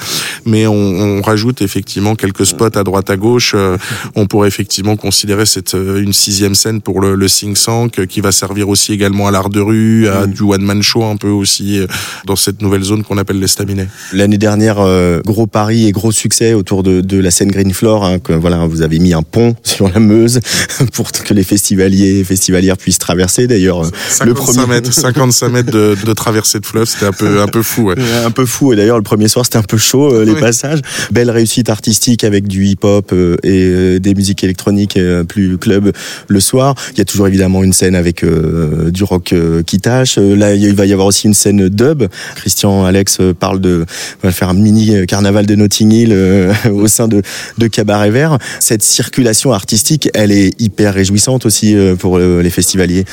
mais 0.45 0.67
on, 0.67 0.75
on 0.75 1.23
rajoute 1.23 1.62
effectivement 1.62 2.14
quelques 2.14 2.47
spots 2.47 2.76
à 2.76 2.85
droite 2.85 3.00
à 3.09 3.16
gauche. 3.16 3.52
Euh, 3.54 3.76
on 4.14 4.26
pourrait 4.26 4.49
effectivement 4.49 4.97
considérer 4.97 5.47
cette 5.47 5.75
euh, 5.75 6.02
une 6.02 6.12
sixième 6.12 6.54
scène 6.54 6.80
pour 6.80 7.00
le, 7.00 7.14
le 7.14 7.28
sing 7.28 7.57
sang 7.57 7.88
euh, 7.99 8.07
qui 8.07 8.21
va 8.21 8.33
servir 8.33 8.69
aussi 8.69 8.92
également 8.92 9.28
à 9.28 9.30
l'art 9.30 9.50
de 9.50 9.61
rue, 9.61 10.09
à 10.09 10.26
mm. 10.26 10.33
du 10.33 10.42
one 10.42 10.62
man 10.62 10.83
show 10.83 11.04
un 11.04 11.16
peu 11.16 11.28
aussi 11.28 11.80
dans 12.26 12.37
cette 12.37 12.62
nouvelle 12.62 12.83
zone 12.83 13.02
qu'on 13.02 13.19
appelle 13.19 13.38
l'estaminet. 13.38 13.88
L'année 14.12 14.38
dernière, 14.38 14.78
gros 15.25 15.47
pari 15.47 15.87
et 15.87 15.92
gros 15.92 16.12
succès 16.12 16.54
autour 16.54 16.83
de, 16.83 17.00
de 17.00 17.19
la 17.19 17.30
scène 17.30 17.50
Green 17.50 17.73
Floor. 17.73 18.04
Hein, 18.04 18.19
que, 18.19 18.33
voilà, 18.33 18.66
vous 18.66 18.83
avez 18.83 18.99
mis 18.99 19.14
un 19.14 19.23
pont 19.23 19.54
sur 19.62 19.88
la 19.88 20.00
Meuse 20.00 20.40
pour 20.92 21.12
que 21.12 21.35
les 21.35 21.45
festivaliers 21.45 22.21
et 22.21 22.25
festivalières 22.25 22.76
puissent 22.76 22.99
traverser. 22.99 23.47
D'ailleurs, 23.47 23.83
le 24.25 24.35
premier 24.35 24.66
mètres, 24.66 24.92
55 24.92 25.49
mètres 25.49 25.73
de, 25.73 25.97
de 26.04 26.12
traversée 26.12 26.61
de 26.61 26.66
fleuve, 26.66 26.87
c'était 26.87 27.07
un 27.07 27.12
peu 27.12 27.40
un 27.40 27.47
peu 27.47 27.62
fou. 27.62 27.88
Ouais. 27.88 27.97
Un 28.25 28.30
peu 28.30 28.47
fou. 28.47 28.73
Et 28.73 28.76
d'ailleurs, 28.76 28.97
le 28.97 29.02
premier 29.02 29.28
soir, 29.28 29.45
c'était 29.45 29.59
un 29.59 29.62
peu 29.62 29.78
chaud 29.78 30.23
les 30.25 30.35
passages. 30.35 30.80
Belle 31.11 31.30
réussite 31.30 31.71
artistique 31.71 32.25
avec 32.25 32.47
du 32.47 32.66
hip-hop 32.66 32.89
euh, 33.12 33.37
et 33.42 33.64
euh, 33.64 33.99
des 33.99 34.14
musiques 34.14 34.44
électroniques 34.44 34.97
euh, 34.97 35.25
plus 35.25 35.59
club 35.59 35.92
le 36.28 36.40
soir. 36.40 36.75
Il 36.92 36.99
y 36.99 37.00
a 37.00 37.04
toujours 37.04 37.28
évidemment 37.28 37.62
une 37.62 37.73
scène 37.73 37.94
avec 37.94 38.25
du 38.25 39.04
rock 39.04 39.35
qui 39.66 39.80
tâche. 39.80 40.18
Là, 40.18 40.54
il 40.54 40.75
va 40.75 40.87
y 40.87 40.92
avoir 40.92 41.06
aussi 41.06 41.26
une 41.26 41.35
scène 41.35 41.68
dub. 41.68 42.04
Christian 42.37 42.85
Alex 42.85 43.18
parle 43.38 43.61
de 43.61 43.85
faire 44.30 44.49
un 44.49 44.54
mini 44.54 45.06
carnaval 45.06 45.47
de 45.47 45.54
Notting 45.54 45.92
Hill 45.92 46.16
au 46.73 46.87
sein 46.88 47.09
de, 47.09 47.23
de 47.59 47.66
Cabaret 47.66 48.11
Vert. 48.11 48.38
Cette 48.61 48.82
circulation 48.82 49.52
artistique, 49.52 50.09
elle 50.14 50.32
est 50.32 50.61
hyper 50.61 50.94
réjouissante 50.94 51.47
aussi 51.47 51.76
pour 51.99 52.18
les 52.18 52.50
festivaliers. 52.50 53.04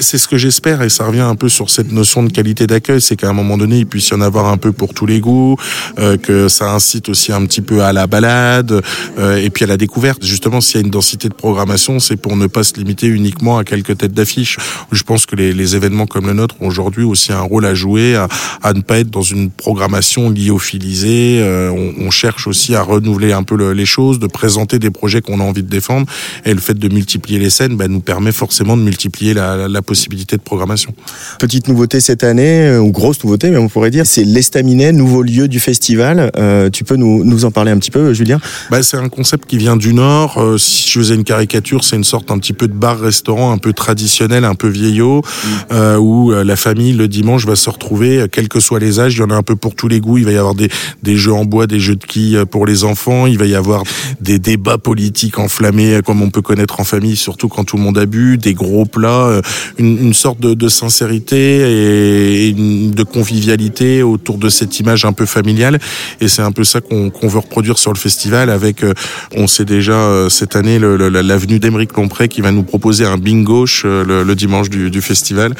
C'est 0.00 0.18
ce 0.18 0.28
que 0.28 0.36
j'espère 0.36 0.82
et 0.82 0.88
ça 0.88 1.04
revient 1.04 1.20
un 1.20 1.36
peu 1.36 1.48
sur 1.48 1.70
cette 1.70 1.92
notion 1.92 2.22
de 2.22 2.30
qualité 2.30 2.66
d'accueil, 2.66 3.00
c'est 3.00 3.16
qu'à 3.16 3.28
un 3.28 3.34
moment 3.34 3.56
donné, 3.56 3.78
il 3.78 3.86
puisse 3.86 4.08
y 4.08 4.14
en 4.14 4.20
avoir 4.20 4.46
un 4.46 4.56
peu 4.56 4.72
pour 4.72 4.94
tous 4.94 5.06
les 5.06 5.20
goûts, 5.20 5.56
que 6.22 6.48
ça 6.48 6.72
incite 6.72 7.08
aussi 7.08 7.32
un 7.32 7.44
petit 7.46 7.62
peu 7.62 7.82
à 7.82 7.92
la 7.92 8.06
balade 8.06 8.80
et 9.20 9.50
puis 9.50 9.64
à 9.64 9.68
la 9.68 9.76
découverte. 9.76 10.24
Justement, 10.24 10.60
s'il 10.60 10.80
y 10.80 10.82
a 10.82 10.84
une 10.84 10.90
densité 10.90 11.28
de 11.28 11.34
programmation, 11.34 11.98
c'est 12.00 12.16
pour 12.16 12.36
ne 12.36 12.46
pas 12.46 12.64
se 12.64 12.74
limiter 12.74 13.06
uniquement 13.06 13.58
à 13.58 13.64
quelques 13.64 13.98
têtes 13.98 14.12
d'affiche. 14.12 14.56
Je 14.92 15.02
pense 15.02 15.26
que 15.26 15.36
les, 15.36 15.52
les, 15.52 15.76
événements 15.76 16.06
comme 16.06 16.26
le 16.26 16.32
nôtre 16.32 16.56
ont 16.60 16.66
aujourd'hui 16.66 17.04
aussi 17.04 17.32
un 17.32 17.40
rôle 17.40 17.64
à 17.66 17.74
jouer, 17.74 18.16
à, 18.16 18.28
à, 18.62 18.72
ne 18.72 18.80
pas 18.80 18.98
être 18.98 19.10
dans 19.10 19.22
une 19.22 19.50
programmation 19.50 20.30
lyophilisée. 20.30 21.40
Euh, 21.40 21.70
on, 21.70 22.06
on, 22.06 22.10
cherche 22.10 22.46
aussi 22.46 22.74
à 22.74 22.82
renouveler 22.82 23.32
un 23.32 23.42
peu 23.42 23.56
le, 23.56 23.72
les 23.72 23.86
choses, 23.86 24.18
de 24.18 24.26
présenter 24.26 24.78
des 24.78 24.90
projets 24.90 25.20
qu'on 25.20 25.40
a 25.40 25.44
envie 25.44 25.62
de 25.62 25.68
défendre. 25.68 26.06
Et 26.44 26.54
le 26.54 26.60
fait 26.60 26.78
de 26.78 26.88
multiplier 26.88 27.38
les 27.38 27.50
scènes 27.50 27.76
bah, 27.76 27.88
nous 27.88 28.00
permet 28.00 28.32
forcément 28.32 28.76
de 28.76 28.82
multiplier 28.82 29.34
la, 29.34 29.56
la, 29.56 29.68
la, 29.68 29.82
possibilité 29.82 30.36
de 30.36 30.42
programmation. 30.42 30.94
Petite 31.38 31.68
nouveauté 31.68 32.00
cette 32.00 32.24
année, 32.24 32.68
euh, 32.68 32.80
ou 32.80 32.90
grosse 32.90 33.22
nouveauté, 33.22 33.50
mais 33.50 33.58
on 33.58 33.68
pourrait 33.68 33.90
dire, 33.90 34.06
c'est 34.06 34.24
l'Estaminet, 34.24 34.92
nouveau 34.92 35.22
lieu 35.22 35.48
du 35.48 35.60
festival. 35.60 36.30
Euh, 36.36 36.70
tu 36.70 36.84
peux 36.84 36.96
nous, 36.96 37.24
nous 37.24 37.44
en 37.44 37.50
parler 37.50 37.70
un 37.70 37.78
petit 37.78 37.90
peu, 37.90 38.12
Julien? 38.14 38.40
Bah, 38.70 38.82
C'est 38.82 38.96
un 38.96 39.08
concept 39.10 39.46
qui 39.46 39.58
vient 39.58 39.76
du 39.76 39.92
Nord. 39.92 40.38
Euh, 40.38 40.56
si 40.56 40.88
je 40.88 40.98
faisais 40.98 41.14
une 41.14 41.24
caricature, 41.24 41.84
c'est 41.84 41.96
une 41.96 42.04
sorte 42.04 42.30
un 42.30 42.38
petit 42.38 42.52
peu 42.52 42.68
de 42.68 42.72
bar-restaurant 42.72 43.52
un 43.52 43.58
peu 43.58 43.72
traditionnel, 43.72 44.44
un 44.44 44.54
peu 44.54 44.68
vieillot, 44.68 45.18
mm. 45.18 45.48
euh, 45.72 45.96
où 45.98 46.32
euh, 46.32 46.44
la 46.44 46.56
famille, 46.56 46.94
le 46.94 47.08
dimanche, 47.08 47.44
va 47.44 47.56
se 47.56 47.68
retrouver, 47.68 48.26
quels 48.32 48.48
que 48.48 48.60
soient 48.60 48.78
les 48.78 49.00
âges. 49.00 49.16
Il 49.16 49.20
y 49.20 49.22
en 49.22 49.30
a 49.30 49.34
un 49.34 49.42
peu 49.42 49.56
pour 49.56 49.74
tous 49.74 49.88
les 49.88 50.00
goûts. 50.00 50.18
Il 50.18 50.24
va 50.24 50.32
y 50.32 50.36
avoir 50.38 50.54
des, 50.54 50.70
des 51.02 51.16
jeux 51.16 51.34
en 51.34 51.44
bois, 51.44 51.66
des 51.66 51.80
jeux 51.80 51.96
de 51.96 52.04
quilles 52.04 52.44
pour 52.50 52.64
les 52.64 52.84
enfants. 52.84 53.26
Il 53.26 53.38
va 53.38 53.46
y 53.46 53.54
avoir 53.54 53.82
des 54.20 54.38
débats 54.38 54.78
politiques 54.78 55.38
enflammés, 55.38 56.00
comme 56.04 56.22
on 56.22 56.30
peut 56.30 56.42
connaître 56.42 56.80
en 56.80 56.84
famille, 56.84 57.16
surtout 57.16 57.48
quand 57.48 57.64
tout 57.64 57.76
le 57.76 57.82
monde 57.82 57.98
a 57.98 58.06
bu, 58.06 58.38
des 58.38 58.54
gros 58.54 58.86
plats, 58.86 59.40
une, 59.78 59.98
une 59.98 60.14
sorte 60.14 60.40
de, 60.40 60.54
de 60.54 60.68
sincérité 60.68 62.48
et 62.48 62.52
de 62.52 63.02
convivialité 63.02 64.02
autour 64.02 64.38
de 64.38 64.48
cette 64.48 64.78
image 64.80 65.04
un 65.04 65.12
peu 65.12 65.26
familiale. 65.26 65.78
Et 66.20 66.28
c'est 66.28 66.42
un 66.42 66.52
peu 66.52 66.64
ça 66.64 66.80
qu'on 66.80 67.10
veut 67.28 67.38
reproduire 67.38 67.78
sur 67.78 67.92
le 67.92 67.98
festival 67.98 68.50
avec, 68.50 68.84
euh, 68.84 68.94
on 69.36 69.46
sait 69.46 69.64
déjà 69.64 69.92
euh, 69.92 70.28
cette 70.28 70.56
année 70.56 70.78
l'avenue 70.78 71.58
d'Emeric 71.58 71.96
Lompré 71.96 72.28
qui 72.28 72.40
va 72.40 72.52
nous 72.52 72.62
proposer 72.62 73.04
un 73.04 73.18
bingo 73.18 73.66
euh, 73.84 74.04
le, 74.04 74.22
le 74.22 74.34
dimanche 74.34 74.70
du, 74.70 74.90
du, 74.90 75.00
festival. 75.00 75.54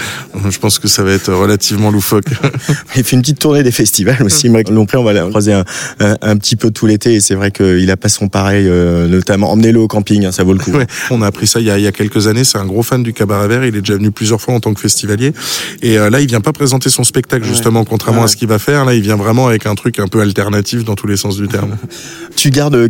Je 0.48 0.58
pense 0.58 0.78
que 0.78 0.88
ça 0.88 1.02
va 1.02 1.12
être 1.12 1.32
relativement 1.32 1.90
loufoque. 1.90 2.24
Il 2.96 3.04
fait 3.04 3.16
une 3.16 3.22
petite 3.22 3.38
tournée 3.38 3.62
des 3.62 3.72
festivals 3.72 4.22
aussi. 4.22 4.46
Emeric 4.46 4.70
Lompré, 4.70 4.98
on 4.98 5.04
va 5.04 5.12
le 5.12 5.28
croiser 5.28 5.52
un, 5.52 5.64
un, 5.98 6.36
petit 6.36 6.56
peu 6.56 6.70
tout 6.70 6.86
l'été 6.86 7.14
et 7.14 7.20
c'est 7.20 7.34
vrai 7.34 7.50
qu'il 7.50 7.90
a 7.90 7.96
pas 7.96 8.08
son 8.08 8.28
pareil, 8.28 8.66
notamment 9.08 9.50
emmenez-le 9.50 9.80
au 9.80 9.88
camping, 9.88 10.26
hein, 10.26 10.32
ça 10.32 10.44
vaut 10.44 10.52
le 10.52 10.58
coup. 10.58 10.70
Ouais, 10.80 10.86
on 11.10 11.20
a 11.20 11.26
appris 11.26 11.48
ça 11.48 11.58
il 11.58 11.66
y 11.66 11.70
a, 11.70 11.78
il 11.78 11.84
y 11.84 11.86
a 11.88 11.92
quelques 11.92 12.28
années. 12.28 12.44
C'est 12.44 12.56
un 12.56 12.64
gros 12.64 12.84
fan 12.84 13.02
du 13.02 13.12
cabaret 13.12 13.48
vert. 13.48 13.64
Il 13.64 13.74
est 13.74 13.80
déjà 13.80 13.94
venu 13.94 14.12
plusieurs 14.12 14.40
fois 14.40 14.54
en 14.54 14.60
tant 14.60 14.72
que 14.72 14.80
festivalier. 14.80 15.32
Et 15.82 15.96
là, 15.96 16.20
il 16.20 16.28
vient 16.28 16.40
pas 16.40 16.52
présenter 16.52 16.90
son 16.90 17.02
spectacle 17.02 17.44
justement, 17.44 17.84
contrairement 17.84 18.22
à 18.22 18.28
ce 18.28 18.36
qu'il 18.36 18.48
va 18.48 18.60
faire. 18.60 18.84
Là, 18.84 18.94
il 18.94 19.02
vient 19.02 19.16
vraiment 19.16 19.48
avec 19.48 19.66
un 19.66 19.74
truc 19.74 19.98
un 19.98 20.06
peu 20.06 20.20
alternatif 20.20 20.84
dans 20.84 20.94
tous 20.94 21.08
les 21.08 21.16
sens 21.16 21.36
du 21.36 21.48
terme. 21.48 21.76
Tu 22.36 22.50
gardes 22.50 22.88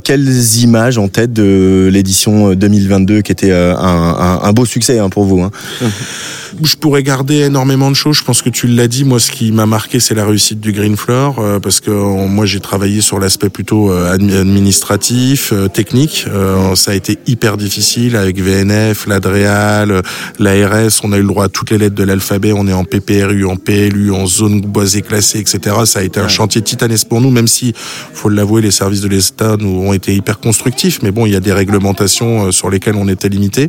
images 0.63 0.99
en 0.99 1.09
tête 1.09 1.33
de 1.33 1.89
l'édition 1.93 2.55
2022 2.55 3.23
qui 3.23 3.33
était 3.33 3.51
euh, 3.51 3.75
un, 3.77 4.53
beau 4.53 4.65
succès 4.65 4.99
hein, 4.99 5.11
pour 5.11 5.25
vous 5.25 5.41
hein 5.41 5.51
je 6.63 6.77
pourrais 6.77 7.03
garder 7.03 7.37
énormément 7.41 7.91
de 7.91 7.97
choses. 7.97 8.17
Je 8.17 8.25
pense 8.25 8.43
que 8.43 8.51
tu 8.51 8.67
l'as 8.67 8.89
dit. 8.89 9.05
Moi, 9.05 9.21
ce 9.21 9.31
qui 9.31 9.53
m'a 9.53 9.67
marqué, 9.67 10.01
c'est 10.01 10.15
la 10.15 10.25
réussite 10.25 10.61
du 10.61 10.73
Green 10.73 10.97
Floor, 10.97 11.39
euh, 11.39 11.61
parce 11.61 11.81
que 11.81 11.91
moi, 11.91 12.47
j'ai 12.47 12.61
travaillé 12.61 13.01
sur 13.01 13.19
l'aspect 13.19 13.49
plutôt 13.49 13.91
euh, 13.91 14.13
administratif, 14.13 15.53
euh, 15.53 15.69
technique. 15.69 16.27
ça 16.75 16.91
a 16.93 16.95
été 16.95 17.19
hyper 17.27 17.57
difficile 17.57 18.17
avec 18.17 18.41
VNF, 18.41 19.07
l'Adréal, 19.07 20.03
l'ARS. 20.39 21.01
On 21.03 21.13
a 21.13 21.19
eu 21.19 21.23
le 21.23 21.29
droit 21.29 21.45
à 21.45 21.49
toutes 21.49 21.71
les 21.71 21.79
lettres 21.79 21.95
de 21.95 22.05
l'alphabet. 22.05 22.53
On 22.53 22.67
est 22.67 22.73
en 22.73 22.85
PPRU, 22.85 23.45
en 23.47 23.57
PLU, 23.57 24.13
en 24.13 24.27
zone 24.27 24.61
boisée 24.61 25.03
classée, 25.03 25.39
etc. 25.39 25.77
Ça 25.85 26.01
a 26.01 26.03
été 26.03 26.21
un 26.21 26.29
chantier 26.29 26.63
titanesque 26.63 27.09
pour 27.09 27.21
nous, 27.21 27.31
même 27.31 27.49
si, 27.49 27.73
faut 28.13 28.29
l'avouer, 28.29 28.63
les 28.63 28.71
services 28.71 29.01
de 29.01 29.09
l'État 29.09 29.57
nous 29.59 29.83
ont 29.83 29.93
été 29.93 30.15
hyper 30.15 30.41
constructifs. 30.41 31.01
Mais 31.03 31.11
bon, 31.11 31.27
il 31.27 31.33
y 31.33 31.37
a 31.37 31.41
des 31.41 31.53
réglementations 31.53 32.53
sur 32.53 32.71
lesquelles 32.71 32.97
on 32.97 33.09
était 33.09 33.29
limité. 33.29 33.69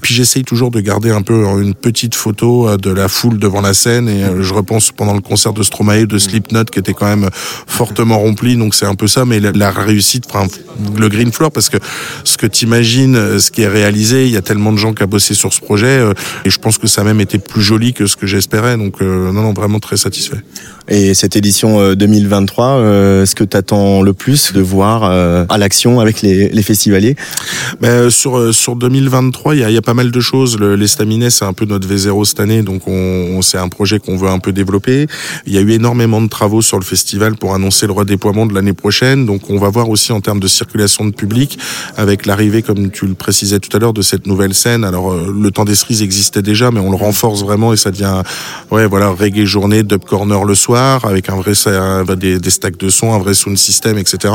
Puis 0.00 0.14
j'essaye 0.14 0.44
toujours 0.44 0.70
de 0.70 0.80
garder 0.80 1.10
un 1.10 1.22
peu 1.22 1.44
une 1.60 1.74
petite 1.74 2.14
photos 2.18 2.70
euh, 2.70 2.76
de 2.76 2.90
la 2.90 3.08
foule 3.08 3.38
devant 3.38 3.60
la 3.60 3.74
scène 3.74 4.08
et 4.08 4.24
euh, 4.24 4.42
je 4.42 4.52
repense 4.52 4.92
pendant 4.92 5.14
le 5.14 5.20
concert 5.20 5.52
de 5.52 5.62
Stromae 5.62 6.06
de 6.06 6.18
Slipknot 6.18 6.64
qui 6.64 6.78
était 6.78 6.94
quand 6.94 7.06
même 7.06 7.30
fortement 7.32 8.18
rempli. 8.18 8.56
Donc 8.56 8.74
c'est 8.74 8.86
un 8.86 8.94
peu 8.94 9.06
ça. 9.06 9.24
Mais 9.24 9.40
la, 9.40 9.70
réussite 9.70 10.24
enfin 10.28 10.46
le 10.96 11.08
green 11.08 11.32
floor 11.32 11.52
parce 11.52 11.68
que 11.68 11.76
ce 12.24 12.36
que 12.36 12.46
t'imagines 12.46 13.16
euh, 13.16 13.38
ce 13.38 13.50
qui 13.50 13.62
est 13.62 13.68
réalisé 13.68 14.26
il 14.26 14.32
y 14.32 14.36
a 14.36 14.42
tellement 14.42 14.72
de 14.72 14.78
gens 14.78 14.92
qui 14.92 15.02
a 15.02 15.06
bossé 15.06 15.34
sur 15.34 15.52
ce 15.52 15.60
projet 15.60 16.02
et 16.44 16.50
je 16.50 16.58
pense 16.58 16.78
que 16.78 16.86
ça 16.86 17.02
a 17.02 17.04
même 17.04 17.20
été 17.20 17.38
plus 17.38 17.62
joli 17.62 17.92
que 17.92 18.06
ce 18.06 18.16
que 18.16 18.26
j'espérais. 18.26 18.76
Donc 18.76 19.00
non 19.00 19.32
non 19.32 19.52
vraiment 19.52 19.78
très 19.78 19.96
satisfait 19.96 20.42
et 20.88 21.14
cette 21.14 21.36
édition 21.36 21.94
2023 21.94 23.26
ce 23.26 23.34
que 23.34 23.44
t'attends 23.44 24.02
le 24.02 24.12
plus 24.12 24.52
de 24.52 24.60
voir 24.60 25.04
à 25.04 25.58
l'action 25.58 26.00
avec 26.00 26.22
les, 26.22 26.48
les 26.48 26.62
festivaliers? 26.62 27.16
Ben, 27.80 28.10
sur 28.10 28.54
sur 28.54 28.76
2023 28.76 29.54
il 29.54 29.60
y 29.60 29.64
a, 29.64 29.70
y 29.70 29.76
a, 29.76 29.82
pas 29.82 29.94
mal 29.94 30.10
de 30.10 30.20
choses 30.20 30.58
l'estaminet 30.58 31.30
c'est 31.30 31.44
un 31.44 31.52
peu 31.52 31.64
notre 31.64 31.88
V0 31.88 32.24
cette 32.24 32.40
année, 32.40 32.62
donc 32.62 32.82
on, 32.86 33.40
c'est 33.42 33.58
un 33.58 33.68
projet 33.68 33.98
qu'on 33.98 34.16
veut 34.16 34.28
un 34.28 34.38
peu 34.38 34.52
développer. 34.52 35.06
Il 35.46 35.52
y 35.52 35.58
a 35.58 35.60
eu 35.60 35.70
énormément 35.70 36.20
de 36.20 36.28
travaux 36.28 36.62
sur 36.62 36.78
le 36.78 36.84
festival 36.84 37.36
pour 37.36 37.54
annoncer 37.54 37.86
le 37.86 37.92
redéploiement 37.92 38.46
de 38.46 38.54
l'année 38.54 38.72
prochaine, 38.72 39.26
donc 39.26 39.50
on 39.50 39.58
va 39.58 39.68
voir 39.68 39.88
aussi 39.88 40.12
en 40.12 40.20
termes 40.20 40.40
de 40.40 40.48
circulation 40.48 41.04
de 41.04 41.10
public 41.10 41.58
avec 41.96 42.26
l'arrivée, 42.26 42.62
comme 42.62 42.90
tu 42.90 43.06
le 43.06 43.14
précisais 43.14 43.58
tout 43.58 43.74
à 43.76 43.80
l'heure, 43.80 43.92
de 43.92 44.02
cette 44.02 44.26
nouvelle 44.26 44.54
scène. 44.54 44.84
Alors 44.84 45.12
euh, 45.12 45.34
le 45.36 45.50
temps 45.50 45.64
des 45.64 45.74
cerises 45.74 46.02
existait 46.02 46.42
déjà, 46.42 46.70
mais 46.70 46.80
on 46.80 46.90
le 46.90 46.96
renforce 46.96 47.42
vraiment 47.42 47.72
et 47.72 47.76
ça 47.76 47.90
devient, 47.90 48.22
ouais, 48.70 48.86
voilà, 48.86 49.10
reggae 49.10 49.44
journée, 49.44 49.82
dub 49.82 50.04
corner 50.04 50.44
le 50.44 50.54
soir 50.54 50.77
avec 50.78 51.28
un 51.28 51.36
vrai 51.36 51.52
des, 52.16 52.38
des 52.38 52.50
stacks 52.50 52.76
de 52.76 52.88
son, 52.88 53.12
un 53.12 53.18
vrai 53.18 53.34
sound 53.34 53.56
system, 53.56 53.98
etc. 53.98 54.34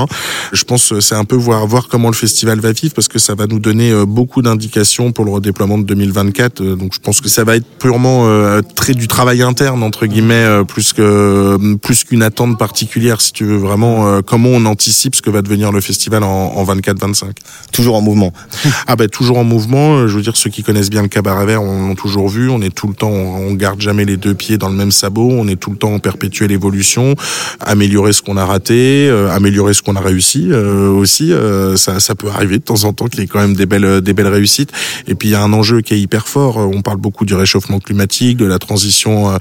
Je 0.51 0.63
pense 0.63 0.89
que 0.89 0.99
c'est 0.99 1.15
un 1.15 1.25
peu 1.25 1.35
voir 1.35 1.65
voir 1.67 1.87
comment 1.87 2.09
le 2.09 2.15
festival 2.15 2.59
va 2.59 2.71
vivre 2.71 2.93
parce 2.93 3.07
que 3.07 3.19
ça 3.19 3.35
va 3.35 3.47
nous 3.47 3.59
donner 3.59 3.93
beaucoup 4.05 4.41
d'indications 4.41 5.11
pour 5.11 5.25
le 5.25 5.31
redéploiement 5.31 5.77
de 5.77 5.83
2024. 5.83 6.61
Donc 6.75 6.93
je 6.93 6.99
pense 6.99 7.21
que 7.21 7.29
ça 7.29 7.43
va 7.43 7.55
être 7.55 7.65
purement 7.79 8.27
très 8.75 8.93
du 8.93 9.07
travail 9.07 9.41
interne 9.41 9.83
entre 9.83 10.05
guillemets 10.05 10.63
plus 10.67 10.93
que 10.93 11.75
plus 11.77 12.03
qu'une 12.03 12.23
attente 12.23 12.57
particulière 12.57 13.21
si 13.21 13.31
tu 13.33 13.45
veux 13.45 13.57
vraiment 13.57 14.21
comment 14.21 14.49
on 14.49 14.65
anticipe 14.65 15.15
ce 15.15 15.21
que 15.21 15.29
va 15.29 15.41
devenir 15.41 15.71
le 15.71 15.81
festival 15.81 16.23
en, 16.23 16.27
en 16.27 16.65
24-25. 16.65 17.31
Toujours 17.71 17.95
en 17.95 18.01
mouvement. 18.01 18.33
ah 18.87 18.95
ben 18.95 19.07
toujours 19.07 19.37
en 19.37 19.43
mouvement. 19.43 20.07
Je 20.07 20.15
veux 20.15 20.21
dire 20.21 20.35
ceux 20.35 20.49
qui 20.49 20.63
connaissent 20.63 20.89
bien 20.89 21.01
le 21.01 21.07
cabaret 21.07 21.45
vert, 21.45 21.61
on 21.61 21.89
l'a 21.89 21.95
toujours 21.95 22.29
vu. 22.29 22.49
On 22.49 22.61
est 22.61 22.73
tout 22.73 22.87
le 22.87 22.93
temps, 22.93 23.09
on 23.09 23.53
garde 23.53 23.81
jamais 23.81 24.05
les 24.05 24.17
deux 24.17 24.33
pieds 24.33 24.57
dans 24.57 24.69
le 24.69 24.75
même 24.75 24.91
sabot. 24.91 25.29
On 25.31 25.47
est 25.47 25.55
tout 25.55 25.71
le 25.71 25.77
temps 25.77 25.93
en 25.93 25.99
perpétuelle 26.33 26.51
évolution, 26.51 27.15
améliorer 27.59 28.11
ce 28.11 28.21
qu'on 28.23 28.37
a 28.37 28.45
raté, 28.45 29.07
euh, 29.07 29.29
améliorer 29.31 29.73
ce 29.73 29.83
qu'on 29.83 29.95
a 29.95 30.01
réussi 30.01 30.47
euh, 30.49 30.89
aussi. 30.89 31.31
Euh, 31.31 31.77
ça, 31.77 31.99
ça 31.99 32.15
peut 32.15 32.29
arriver 32.29 32.57
de 32.57 32.63
temps 32.63 32.85
en 32.85 32.93
temps 32.93 33.07
qu'il 33.07 33.19
y 33.19 33.23
ait 33.23 33.27
quand 33.27 33.39
même 33.39 33.55
des 33.55 33.67
belles, 33.67 34.01
des 34.01 34.13
belles 34.13 34.27
réussites. 34.27 34.71
Et 35.07 35.13
puis 35.13 35.29
il 35.29 35.31
y 35.33 35.35
a 35.35 35.43
un 35.43 35.53
enjeu 35.53 35.81
qui 35.81 35.93
est 35.93 35.99
hyper 35.99 36.27
fort. 36.27 36.57
On 36.57 36.81
parle 36.81 36.97
beaucoup 36.97 37.25
du 37.25 37.35
réchauffement 37.35 37.79
climatique, 37.79 38.37
de 38.37 38.45
la 38.45 38.57
transition 38.57 39.37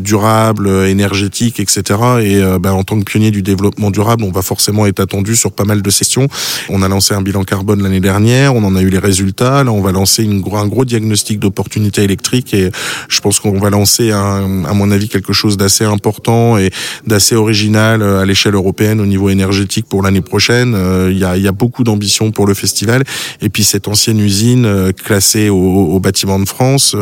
durable, 0.00 0.68
énergétique, 0.86 1.60
etc. 1.60 1.82
Et 2.22 2.42
ben, 2.60 2.72
en 2.72 2.82
tant 2.82 2.98
que 2.98 3.04
pionnier 3.04 3.30
du 3.30 3.42
développement 3.42 3.90
durable, 3.90 4.24
on 4.24 4.32
va 4.32 4.42
forcément 4.42 4.86
être 4.86 5.00
attendu 5.00 5.36
sur 5.36 5.52
pas 5.52 5.64
mal 5.64 5.82
de 5.82 5.90
sessions. 5.90 6.28
On 6.68 6.82
a 6.82 6.88
lancé 6.88 7.14
un 7.14 7.22
bilan 7.22 7.44
carbone 7.44 7.82
l'année 7.82 8.00
dernière, 8.00 8.54
on 8.54 8.64
en 8.64 8.74
a 8.76 8.82
eu 8.82 8.88
les 8.88 8.98
résultats. 8.98 9.64
Là, 9.64 9.72
on 9.72 9.80
va 9.80 9.92
lancer 9.92 10.24
une, 10.24 10.42
un 10.54 10.66
gros 10.66 10.84
diagnostic 10.84 11.38
d'opportunité 11.38 12.02
électrique 12.02 12.54
et 12.54 12.70
je 13.08 13.20
pense 13.20 13.38
qu'on 13.40 13.58
va 13.58 13.70
lancer, 13.70 14.10
un, 14.10 14.64
à 14.64 14.72
mon 14.72 14.90
avis, 14.90 15.08
quelque 15.08 15.32
chose 15.32 15.56
d'assez 15.56 15.84
important 15.84 16.15
et 16.58 16.70
d'assez 17.06 17.34
original 17.34 18.02
euh, 18.02 18.20
à 18.20 18.24
l'échelle 18.24 18.54
européenne 18.54 19.00
au 19.00 19.06
niveau 19.06 19.28
énergétique 19.28 19.86
pour 19.88 20.02
l'année 20.02 20.20
prochaine. 20.20 20.74
Euh, 20.74 21.10
il 21.10 21.18
y 21.18 21.24
a, 21.24 21.36
y 21.36 21.48
a 21.48 21.52
beaucoup 21.52 21.84
d'ambition 21.84 22.30
pour 22.30 22.46
le 22.46 22.54
festival. 22.54 23.04
Et 23.40 23.48
puis 23.48 23.64
cette 23.64 23.88
ancienne 23.88 24.18
usine 24.18 24.66
euh, 24.66 24.92
classée 24.92 25.48
au, 25.48 25.56
au 25.56 26.00
bâtiment 26.00 26.38
de 26.38 26.46
France, 26.46 26.96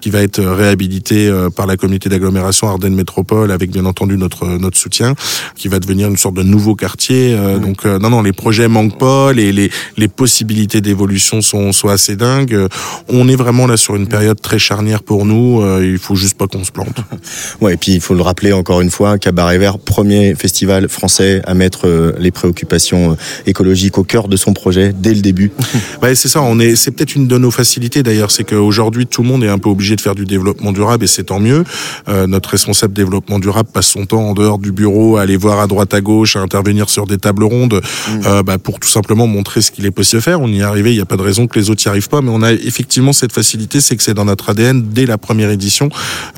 qui 0.00 0.10
va 0.10 0.22
être 0.22 0.40
réhabilitée 0.40 1.30
par 1.56 1.66
la 1.66 1.76
communauté 1.76 2.08
d'agglomération 2.08 2.68
Ardennes 2.68 2.94
Métropole, 2.94 3.50
avec 3.50 3.70
bien 3.70 3.84
entendu 3.84 4.16
notre 4.16 4.46
notre 4.46 4.78
soutien, 4.78 5.14
qui 5.56 5.68
va 5.68 5.78
devenir 5.78 6.08
une 6.08 6.16
sorte 6.16 6.34
de 6.34 6.42
nouveau 6.42 6.74
quartier. 6.74 7.36
Donc 7.62 7.84
non, 7.84 8.10
non, 8.10 8.22
les 8.22 8.32
projets 8.32 8.68
manquent 8.68 8.98
pas, 8.98 9.32
les 9.32 9.52
les, 9.52 9.70
les 9.96 10.08
possibilités 10.08 10.80
d'évolution 10.80 11.40
sont 11.40 11.72
sont 11.72 11.88
assez 11.88 12.16
dingues. 12.16 12.66
On 13.08 13.28
est 13.28 13.36
vraiment 13.36 13.66
là 13.66 13.76
sur 13.76 13.96
une 13.96 14.06
période 14.06 14.40
très 14.40 14.58
charnière 14.58 15.02
pour 15.02 15.24
nous. 15.24 15.62
il 15.80 15.98
faut 15.98 16.16
juste 16.16 16.36
pas 16.36 16.46
qu'on 16.46 16.64
se 16.64 16.72
plante. 16.72 17.00
ouais, 17.60 17.74
et 17.74 17.76
puis 17.76 17.92
il 17.92 18.00
faut 18.00 18.14
le 18.14 18.22
rappeler 18.22 18.49
encore 18.52 18.80
une 18.80 18.90
fois, 18.90 19.18
Cabaret 19.18 19.58
Vert, 19.58 19.78
premier 19.78 20.34
festival 20.34 20.88
français 20.88 21.42
à 21.46 21.54
mettre 21.54 21.86
euh, 21.86 22.12
les 22.18 22.30
préoccupations 22.30 23.12
euh, 23.12 23.14
écologiques 23.46 23.98
au 23.98 24.04
cœur 24.04 24.28
de 24.28 24.36
son 24.36 24.52
projet 24.52 24.92
dès 24.92 25.14
le 25.14 25.20
début. 25.20 25.52
ouais, 26.02 26.14
c'est 26.14 26.28
ça. 26.28 26.42
On 26.42 26.58
est, 26.58 26.76
c'est 26.76 26.90
peut-être 26.90 27.14
une 27.14 27.26
de 27.26 27.38
nos 27.38 27.50
facilités 27.50 28.02
d'ailleurs, 28.02 28.30
c'est 28.30 28.44
qu'aujourd'hui 28.44 29.06
tout 29.06 29.22
le 29.22 29.28
monde 29.28 29.44
est 29.44 29.48
un 29.48 29.58
peu 29.58 29.68
obligé 29.68 29.96
de 29.96 30.00
faire 30.00 30.14
du 30.14 30.24
développement 30.24 30.72
durable 30.72 31.04
et 31.04 31.06
c'est 31.06 31.24
tant 31.24 31.40
mieux. 31.40 31.64
Euh, 32.08 32.26
notre 32.26 32.50
responsable 32.50 32.92
développement 32.92 33.38
durable 33.38 33.68
passe 33.72 33.88
son 33.88 34.06
temps 34.06 34.22
en 34.22 34.34
dehors 34.34 34.58
du 34.58 34.72
bureau 34.72 35.16
à 35.16 35.22
aller 35.22 35.36
voir 35.36 35.60
à 35.60 35.66
droite 35.66 35.94
à 35.94 36.00
gauche, 36.00 36.36
à 36.36 36.40
intervenir 36.40 36.88
sur 36.88 37.06
des 37.06 37.18
tables 37.18 37.44
rondes, 37.44 37.74
mmh. 37.74 38.26
euh, 38.26 38.42
bah, 38.42 38.58
pour 38.58 38.80
tout 38.80 38.88
simplement 38.88 39.26
montrer 39.26 39.60
ce 39.60 39.70
qu'il 39.70 39.86
est 39.86 39.90
possible 39.90 40.20
de 40.20 40.24
faire. 40.24 40.40
On 40.40 40.48
y 40.48 40.60
est 40.60 40.62
arrivé, 40.62 40.92
il 40.92 40.96
n'y 40.96 41.02
a 41.02 41.06
pas 41.06 41.16
de 41.16 41.22
raison 41.22 41.46
que 41.46 41.58
les 41.58 41.70
autres 41.70 41.82
n'y 41.84 41.90
arrivent 41.90 42.08
pas, 42.08 42.20
mais 42.20 42.30
on 42.32 42.42
a 42.42 42.52
effectivement 42.52 43.12
cette 43.12 43.32
facilité, 43.32 43.80
c'est 43.80 43.96
que 43.96 44.02
c'est 44.02 44.14
dans 44.14 44.24
notre 44.24 44.50
ADN 44.50 44.82
dès 44.92 45.06
la 45.06 45.18
première 45.18 45.50
édition. 45.50 45.88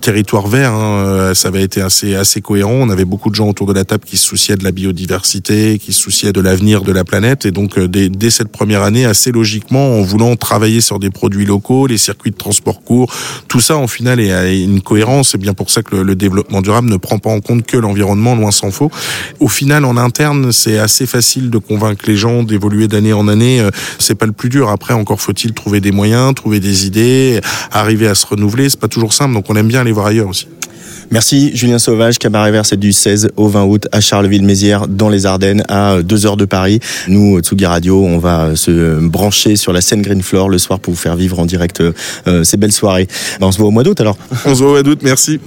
Territoire 0.00 0.46
vert, 0.46 0.72
hein, 0.72 1.32
ça 1.34 1.48
avait 1.48 1.62
été 1.62 1.80
assez 1.80 2.01
assez 2.16 2.40
cohérent. 2.40 2.72
On 2.72 2.90
avait 2.90 3.04
beaucoup 3.04 3.30
de 3.30 3.34
gens 3.34 3.48
autour 3.48 3.66
de 3.66 3.72
la 3.72 3.84
table 3.84 4.04
qui 4.04 4.16
se 4.16 4.26
souciaient 4.26 4.56
de 4.56 4.64
la 4.64 4.72
biodiversité, 4.72 5.78
qui 5.78 5.92
se 5.92 6.00
souciaient 6.00 6.32
de 6.32 6.40
l'avenir 6.40 6.82
de 6.82 6.92
la 6.92 7.04
planète, 7.04 7.46
et 7.46 7.50
donc 7.50 7.78
euh, 7.78 7.88
dès, 7.88 8.30
cette 8.30 8.48
première 8.48 8.82
année, 8.82 9.04
assez 9.04 9.32
logiquement, 9.32 9.98
en 9.98 10.02
voulant 10.02 10.36
travailler 10.36 10.80
sur 10.80 10.98
des 10.98 11.10
produits 11.10 11.46
locaux, 11.46 11.86
les 11.86 11.98
circuits 11.98 12.30
de 12.30 12.36
transport 12.36 12.82
court, 12.82 13.12
tout 13.48 13.60
ça 13.60 13.76
en 13.76 13.86
final 13.86 14.20
est 14.20 14.62
une 14.62 14.80
cohérence. 14.80 15.30
C'est 15.30 15.38
bien 15.38 15.54
pour 15.54 15.70
ça 15.70 15.82
que 15.82 15.96
le, 15.96 16.02
le, 16.02 16.14
développement 16.14 16.62
durable 16.62 16.88
ne 16.88 16.96
prend 16.96 17.18
pas 17.18 17.30
en 17.30 17.40
compte 17.40 17.64
que 17.64 17.76
l'environnement, 17.76 18.34
loin 18.34 18.50
s'en 18.50 18.70
faut. 18.70 18.90
Au 19.40 19.48
final, 19.48 19.84
en 19.84 19.96
interne, 19.96 20.52
c'est 20.52 20.78
assez 20.78 21.06
facile 21.06 21.50
de 21.50 21.58
convaincre 21.58 22.04
les 22.06 22.16
gens 22.16 22.42
d'évoluer 22.42 22.88
d'année 22.88 23.12
en 23.12 23.28
année. 23.28 23.60
Euh, 23.60 23.70
c'est 23.98 24.14
pas 24.14 24.26
le 24.26 24.32
plus 24.32 24.48
dur. 24.48 24.68
Après, 24.68 24.94
encore 24.94 25.20
faut-il 25.20 25.52
trouver 25.52 25.80
des 25.80 25.92
moyens, 25.92 26.34
trouver 26.34 26.60
des 26.60 26.86
idées, 26.86 27.40
arriver 27.70 28.06
à 28.06 28.14
se 28.14 28.26
renouveler. 28.26 28.68
C'est 28.68 28.80
pas 28.80 28.88
toujours 28.88 29.12
simple, 29.12 29.34
donc 29.34 29.46
on 29.48 29.56
aime 29.56 29.68
bien 29.68 29.80
aller 29.80 29.92
voir 29.92 30.06
ailleurs 30.06 30.28
aussi. 30.28 30.48
Merci 31.12 31.54
Julien 31.54 31.78
Sauvage, 31.78 32.18
Cabaret 32.18 32.50
Vert, 32.52 32.64
c'est 32.64 32.78
du 32.78 32.90
16 32.90 33.32
au 33.36 33.46
20 33.46 33.64
août 33.64 33.86
à 33.92 34.00
Charleville-Mézières, 34.00 34.88
dans 34.88 35.10
les 35.10 35.26
Ardennes, 35.26 35.62
à 35.68 36.00
2 36.02 36.24
heures 36.24 36.38
de 36.38 36.46
Paris. 36.46 36.80
Nous, 37.06 37.38
Tsugi 37.40 37.66
Radio, 37.66 38.02
on 38.02 38.16
va 38.16 38.56
se 38.56 38.98
brancher 38.98 39.56
sur 39.56 39.74
la 39.74 39.82
scène 39.82 40.00
Green 40.00 40.22
Floor 40.22 40.48
le 40.48 40.56
soir 40.56 40.80
pour 40.80 40.94
vous 40.94 40.98
faire 40.98 41.14
vivre 41.14 41.38
en 41.38 41.44
direct 41.44 41.82
euh, 41.82 42.44
ces 42.44 42.56
belles 42.56 42.72
soirées. 42.72 43.08
Ben, 43.40 43.46
on 43.46 43.52
se 43.52 43.58
voit 43.58 43.66
au 43.66 43.70
mois 43.70 43.82
d'août 43.82 44.00
alors. 44.00 44.16
On 44.46 44.54
se 44.54 44.60
voit 44.60 44.68
au 44.68 44.72
mois 44.72 44.82
d'août, 44.82 45.00
merci. 45.02 45.38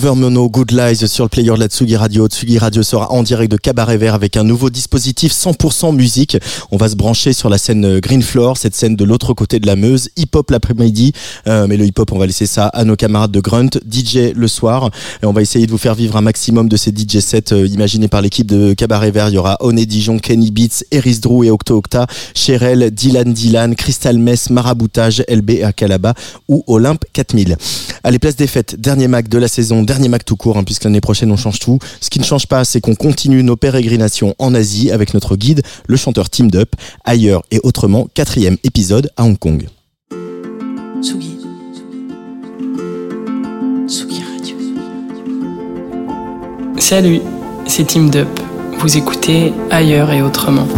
Overmono 0.00 0.48
Good 0.48 0.70
Lies 0.70 1.06
sur 1.08 1.24
le 1.24 1.28
player 1.28 1.50
de 1.50 1.58
la 1.58 1.66
Tsugi 1.66 1.94
Radio. 1.94 2.26
Tsugi 2.26 2.58
Radio 2.58 2.82
sera 2.82 3.12
en 3.12 3.22
direct 3.22 3.52
de 3.52 3.58
Cabaret 3.58 3.98
Vert 3.98 4.14
avec 4.14 4.38
un 4.38 4.44
nouveau 4.44 4.70
dispositif 4.70 5.30
100% 5.30 5.94
musique. 5.94 6.38
On 6.70 6.78
va 6.78 6.88
se 6.88 6.96
brancher 6.96 7.34
sur 7.34 7.50
la 7.50 7.58
scène 7.58 8.00
Green 8.00 8.22
Floor, 8.22 8.56
cette 8.56 8.74
scène 8.74 8.96
de 8.96 9.04
l'autre 9.04 9.34
côté 9.34 9.60
de 9.60 9.66
la 9.66 9.76
Meuse. 9.76 10.08
Hip-hop 10.16 10.50
l'après-midi, 10.50 11.12
euh, 11.46 11.66
mais 11.68 11.76
le 11.76 11.84
hip-hop, 11.84 12.12
on 12.12 12.18
va 12.18 12.24
laisser 12.24 12.46
ça 12.46 12.68
à 12.68 12.84
nos 12.84 12.96
camarades 12.96 13.30
de 13.30 13.40
Grunt. 13.40 13.68
DJ 13.86 14.32
le 14.34 14.48
soir. 14.48 14.88
Et 15.22 15.26
on 15.26 15.34
va 15.34 15.42
essayer 15.42 15.66
de 15.66 15.70
vous 15.70 15.76
faire 15.76 15.94
vivre 15.94 16.16
un 16.16 16.22
maximum 16.22 16.70
de 16.70 16.78
ces 16.78 16.92
DJ 16.92 17.18
sets 17.18 17.52
euh, 17.52 17.66
imaginés 17.66 18.08
par 18.08 18.22
l'équipe 18.22 18.46
de 18.46 18.72
Cabaret 18.72 19.10
Vert. 19.10 19.28
Il 19.28 19.34
y 19.34 19.38
aura 19.38 19.58
Oné 19.60 19.84
Dijon, 19.84 20.18
Kenny 20.18 20.50
Beats, 20.50 20.82
Eris 20.92 21.18
Drew 21.18 21.44
et 21.44 21.50
Octo 21.50 21.76
Octa, 21.76 22.06
Cherel, 22.34 22.90
Dylan 22.90 23.34
Dylan, 23.34 23.74
Crystal 23.74 24.16
Mess, 24.16 24.48
Maraboutage, 24.48 25.22
LB 25.28 25.62
à 25.62 25.74
Calaba 25.74 26.14
ou 26.48 26.64
Olympe 26.68 27.04
4000. 27.12 27.58
Allez, 28.02 28.18
place 28.18 28.36
des 28.36 28.46
fêtes, 28.46 28.80
dernier 28.80 29.08
Mac 29.08 29.28
de 29.28 29.36
la 29.36 29.46
saison 29.46 29.82
dernier 29.90 30.08
Mac 30.08 30.24
tout 30.24 30.36
court, 30.36 30.56
hein, 30.56 30.62
puisque 30.62 30.84
l'année 30.84 31.00
prochaine 31.00 31.32
on 31.32 31.36
change 31.36 31.58
tout. 31.58 31.80
Ce 32.00 32.10
qui 32.10 32.20
ne 32.20 32.24
change 32.24 32.46
pas, 32.46 32.64
c'est 32.64 32.80
qu'on 32.80 32.94
continue 32.94 33.42
nos 33.42 33.56
pérégrinations 33.56 34.36
en 34.38 34.54
Asie 34.54 34.92
avec 34.92 35.14
notre 35.14 35.34
guide, 35.34 35.62
le 35.88 35.96
chanteur 35.96 36.30
Team 36.30 36.48
Up, 36.54 36.76
ailleurs 37.04 37.42
et 37.50 37.58
autrement, 37.64 38.06
quatrième 38.14 38.56
épisode 38.62 39.10
à 39.16 39.24
Hong 39.24 39.36
Kong. 39.36 39.66
Tsugi. 41.02 41.38
Tsugi 43.88 44.22
Radio. 44.22 44.56
Salut, 46.78 47.20
c'est 47.66 47.84
Team 47.84 48.12
Up. 48.14 48.28
Vous 48.78 48.96
écoutez 48.96 49.52
ailleurs 49.70 50.12
et 50.12 50.22
autrement. 50.22 50.68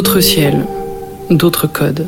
D'autres 0.00 0.20
ciels, 0.20 0.64
d'autres 1.28 1.66
codes. 1.66 2.06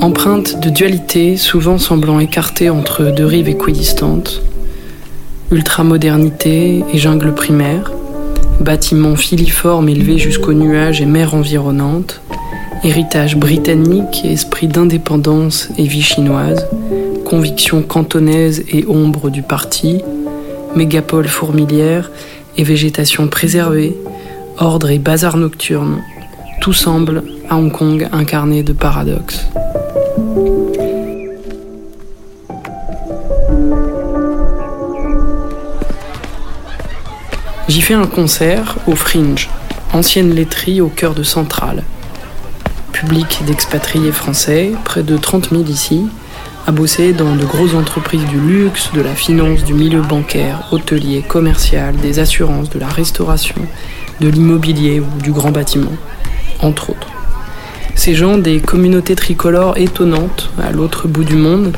Empreintes 0.00 0.60
de 0.60 0.70
dualité, 0.70 1.36
souvent 1.36 1.78
semblant 1.78 2.20
écartées 2.20 2.70
entre 2.70 3.06
deux 3.06 3.26
rives 3.26 3.48
équidistantes. 3.48 4.40
Ultramodernité 5.50 6.84
et 6.94 6.96
jungle 6.96 7.34
primaire. 7.34 7.90
Bâtiments 8.60 9.16
filiformes 9.16 9.88
élevés 9.88 10.18
jusqu'aux 10.18 10.52
nuages 10.52 11.00
et 11.00 11.06
mers 11.06 11.34
environnantes. 11.34 12.20
Héritage 12.84 13.36
britannique 13.36 14.24
et 14.24 14.30
esprit 14.30 14.68
d'indépendance 14.68 15.70
et 15.76 15.88
vie 15.88 16.02
chinoise. 16.02 16.68
Convictions 17.24 17.82
cantonaises 17.82 18.62
et 18.68 18.86
ombre 18.86 19.28
du 19.30 19.42
parti. 19.42 20.02
Mégapole 20.76 21.26
fourmilière 21.26 22.12
et 22.56 22.62
végétation 22.62 23.26
préservée. 23.26 23.96
Ordre 24.58 24.90
et 24.90 25.00
bazar 25.00 25.36
nocturne 25.36 26.00
tout 26.60 26.72
semble 26.74 27.24
à 27.48 27.56
Hong 27.56 27.72
Kong 27.72 28.06
incarné 28.12 28.62
de 28.62 28.74
paradoxes. 28.74 29.46
J'y 37.66 37.80
fais 37.80 37.94
un 37.94 38.06
concert 38.06 38.76
au 38.86 38.94
Fringe, 38.94 39.48
ancienne 39.94 40.34
laiterie 40.34 40.82
au 40.82 40.88
cœur 40.88 41.14
de 41.14 41.22
Centrale. 41.22 41.82
Public 42.92 43.42
d'expatriés 43.46 44.12
français, 44.12 44.72
près 44.84 45.02
de 45.02 45.16
30 45.16 45.50
000 45.50 45.62
ici, 45.62 46.02
à 46.66 46.72
bosser 46.72 47.14
dans 47.14 47.36
de 47.36 47.44
grosses 47.44 47.74
entreprises 47.74 48.26
du 48.26 48.38
luxe, 48.38 48.90
de 48.92 49.00
la 49.00 49.14
finance, 49.14 49.64
du 49.64 49.72
milieu 49.72 50.02
bancaire, 50.02 50.68
hôtelier, 50.72 51.22
commercial, 51.22 51.96
des 51.96 52.18
assurances, 52.18 52.68
de 52.68 52.78
la 52.78 52.88
restauration, 52.88 53.56
de 54.20 54.28
l'immobilier 54.28 55.00
ou 55.00 55.22
du 55.22 55.32
grand 55.32 55.52
bâtiment 55.52 55.96
entre 56.62 56.90
autres. 56.90 57.08
Ces 57.94 58.14
gens 58.14 58.38
des 58.38 58.60
communautés 58.60 59.14
tricolores 59.14 59.76
étonnantes 59.76 60.50
à 60.62 60.70
l'autre 60.70 61.08
bout 61.08 61.24
du 61.24 61.36
monde, 61.36 61.76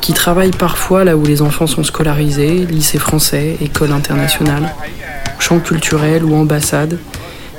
qui 0.00 0.12
travaillent 0.12 0.50
parfois 0.50 1.04
là 1.04 1.16
où 1.16 1.24
les 1.24 1.42
enfants 1.42 1.66
sont 1.66 1.84
scolarisés, 1.84 2.66
lycée 2.66 2.98
français, 2.98 3.56
école 3.60 3.92
internationale, 3.92 4.74
champ 5.38 5.60
culturel 5.60 6.24
ou 6.24 6.34
ambassade. 6.34 6.98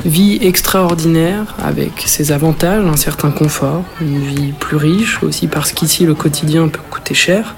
Vie 0.04 0.40
extraordinaire 0.42 1.54
avec 1.64 2.04
ses 2.08 2.32
avantages, 2.32 2.84
un 2.84 2.98
certain 2.98 3.30
confort, 3.30 3.84
une 4.02 4.20
vie 4.20 4.54
plus 4.60 4.78
riche 4.78 5.22
aussi 5.22 5.48
parce 5.48 5.72
qu'ici 5.72 6.06
le 6.06 6.16
quotidien 6.16 6.68
peut 6.70 6.82
coûter 6.90 7.14
cher, 7.14 7.56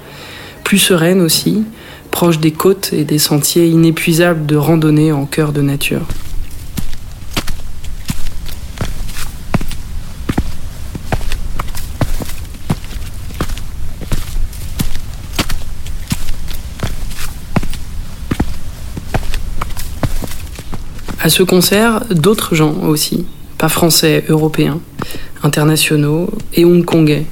plus 0.62 0.78
sereine 0.78 1.22
aussi, 1.22 1.64
proche 2.10 2.38
des 2.38 2.52
côtes 2.52 2.92
et 2.92 3.04
des 3.04 3.18
sentiers 3.18 3.66
inépuisables 3.66 4.44
de 4.44 4.56
randonnée 4.56 5.10
en 5.10 5.24
cœur 5.24 5.52
de 5.52 5.62
nature. 5.62 6.06
À 21.24 21.30
ce 21.30 21.42
concert, 21.42 22.04
d'autres 22.10 22.54
gens 22.54 22.82
aussi, 22.82 23.24
pas 23.56 23.70
français, 23.70 24.24
européens, 24.28 24.80
internationaux 25.42 26.28
et 26.52 26.66
hongkongais. 26.66 27.24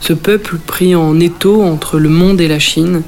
Ce 0.00 0.14
peuple 0.14 0.56
pris 0.56 0.94
en 0.94 1.20
étau 1.20 1.62
entre 1.62 1.98
le 1.98 2.08
monde 2.08 2.40
et 2.40 2.48
la 2.48 2.58
Chine, 2.58 3.02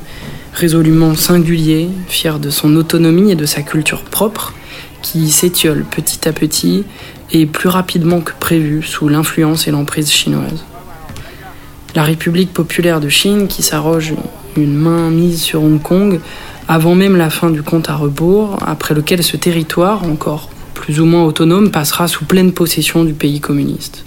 résolument 0.53 1.15
singulier, 1.15 1.89
fier 2.07 2.39
de 2.39 2.51
son 2.51 2.77
autonomie 2.77 3.31
et 3.31 3.35
de 3.35 3.47
sa 3.47 3.63
culture 3.63 4.03
propre, 4.03 4.53
qui 5.01 5.31
s'étiole 5.31 5.87
petit 5.91 6.29
à 6.29 6.35
petit 6.35 6.85
et 7.33 7.47
plus 7.47 7.71
rapidement 7.71 8.21
que 8.21 8.33
prévu 8.39 8.83
sous 8.83 9.09
l'influence 9.09 9.69
et 9.69 9.71
l'emprise 9.71 10.11
chinoise. 10.11 10.67
La 11.95 12.03
République 12.03 12.53
populaire 12.53 13.01
de 13.01 13.09
Chine, 13.09 13.49
qui 13.49 13.63
s'arroge 13.63 14.13
une 14.59 14.75
main 14.75 15.09
mise 15.09 15.41
sur 15.41 15.63
Hong 15.63 15.81
Kong, 15.81 16.21
avant 16.69 16.95
même 16.95 17.17
la 17.17 17.31
fin 17.31 17.51
du 17.51 17.63
compte 17.63 17.91
à 17.91 17.97
rebours, 17.97 18.59
après 18.67 18.95
lequel 18.95 19.23
ce 19.23 19.37
territoire, 19.37 20.05
encore 20.05 20.51
plus 20.75 21.01
ou 21.01 21.05
moins 21.05 21.25
autonome, 21.25 21.71
passera 21.71 22.09
sous 22.09 22.25
pleine 22.25 22.53
possession 22.53 23.05
du 23.05 23.13
pays 23.13 23.41
communiste. 23.41 24.05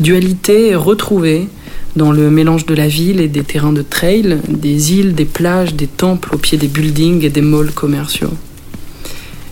Dualité 0.00 0.74
retrouvée 0.74 1.48
dans 1.96 2.12
le 2.12 2.30
mélange 2.30 2.66
de 2.66 2.74
la 2.74 2.88
ville 2.88 3.20
et 3.20 3.28
des 3.28 3.42
terrains 3.42 3.72
de 3.72 3.82
trail, 3.82 4.38
des 4.48 4.94
îles, 4.94 5.14
des 5.14 5.24
plages, 5.24 5.74
des 5.74 5.86
temples 5.86 6.34
au 6.34 6.38
pied 6.38 6.56
des 6.58 6.68
buildings 6.68 7.24
et 7.24 7.30
des 7.30 7.42
malls 7.42 7.72
commerciaux. 7.72 8.32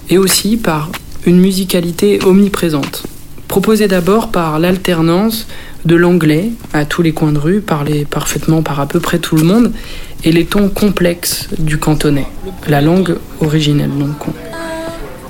Et 0.09 0.19
aussi 0.19 0.57
par 0.57 0.91
une 1.27 1.39
musicalité 1.39 2.21
omniprésente, 2.25 3.05
proposée 3.49 3.89
d'abord 3.89 4.31
par 4.31 4.59
l'alternance 4.59 5.47
de 5.89 5.97
l'anglais 5.97 6.51
à 6.75 6.85
tous 6.85 7.01
les 7.01 7.13
coins 7.13 7.33
de 7.33 7.39
rue, 7.39 7.61
parlé 7.63 8.05
parfaitement 8.05 8.63
par 8.63 8.79
à 8.79 8.87
peu 8.87 9.01
près 9.01 9.19
tout 9.19 9.37
le 9.37 9.43
monde, 9.43 9.73
et 10.23 10.33
les 10.33 10.45
tons 10.45 10.69
complexes 10.69 11.49
du 11.59 11.79
cantonais, 11.79 12.27
la 12.69 12.83
langue 12.83 13.17
originelle 13.41 13.91
donc. 13.99 14.17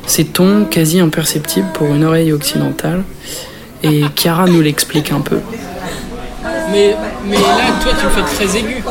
Ces 0.06 0.24
tons 0.24 0.66
quasi 0.68 0.98
imperceptibles 0.98 1.68
pour 1.74 1.94
une 1.94 2.04
oreille 2.04 2.32
occidentale, 2.32 3.04
et 3.84 4.02
Chiara 4.16 4.46
nous 4.46 4.60
l'explique 4.60 5.12
un 5.12 5.20
peu. 5.20 5.38
Mais, 6.72 6.96
mais 7.26 7.36
là, 7.36 7.40
toi, 7.82 7.92
tu 7.98 8.04
le 8.04 8.10
fais 8.10 8.44
très 8.46 8.58
aigu. 8.58 8.82
Ah, 8.84 8.90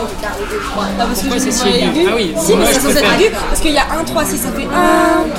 parce 0.97 1.19
Pourquoi 1.19 1.38
que 1.38 1.43
c'est 1.43 1.51
je 1.51 1.56
si 1.58 1.63
fais 1.63 1.84
aigu? 1.84 2.08
Ah 2.08 2.13
oui, 2.15 2.34
si, 2.39 2.53
moi, 2.53 2.62
mais 2.62 2.67
je 2.67 2.73
c'est 2.73 2.80
censé 2.80 2.97
être 2.97 3.06
préfère. 3.06 3.19
aigu, 3.19 3.36
parce 3.49 3.62
qu'il 3.62 3.73
y 3.73 3.77
a 3.77 3.86
1, 3.99 4.03
3, 4.06 4.25
6, 4.25 4.38
ça 4.38 4.51
fait 4.51 4.63
1, 4.63 4.67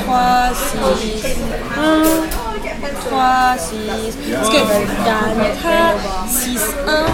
3, 0.02 0.52
6, 0.52 1.26
1, 1.76 2.47
3, 2.80 3.56
6. 3.58 4.16
Parce 4.34 4.48
que 4.48 4.56
dan, 5.04 5.36
ta, 5.62 5.78
6, 6.28 6.60
1, 6.86 7.06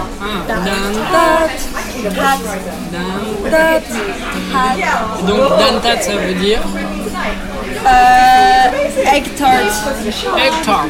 dan, 0.47 0.65
tat, 1.11 1.49
tat, 2.15 2.39
tat, 3.51 3.81
tat. 4.51 5.25
Donc, 5.27 5.49
dantat, 5.59 6.01
ça 6.01 6.11
veut 6.11 6.33
dire 6.35 6.59
Euh, 7.87 9.13
egg 9.15 9.25
tart. 9.37 9.51
egg 10.37 10.53
tart, 10.65 10.87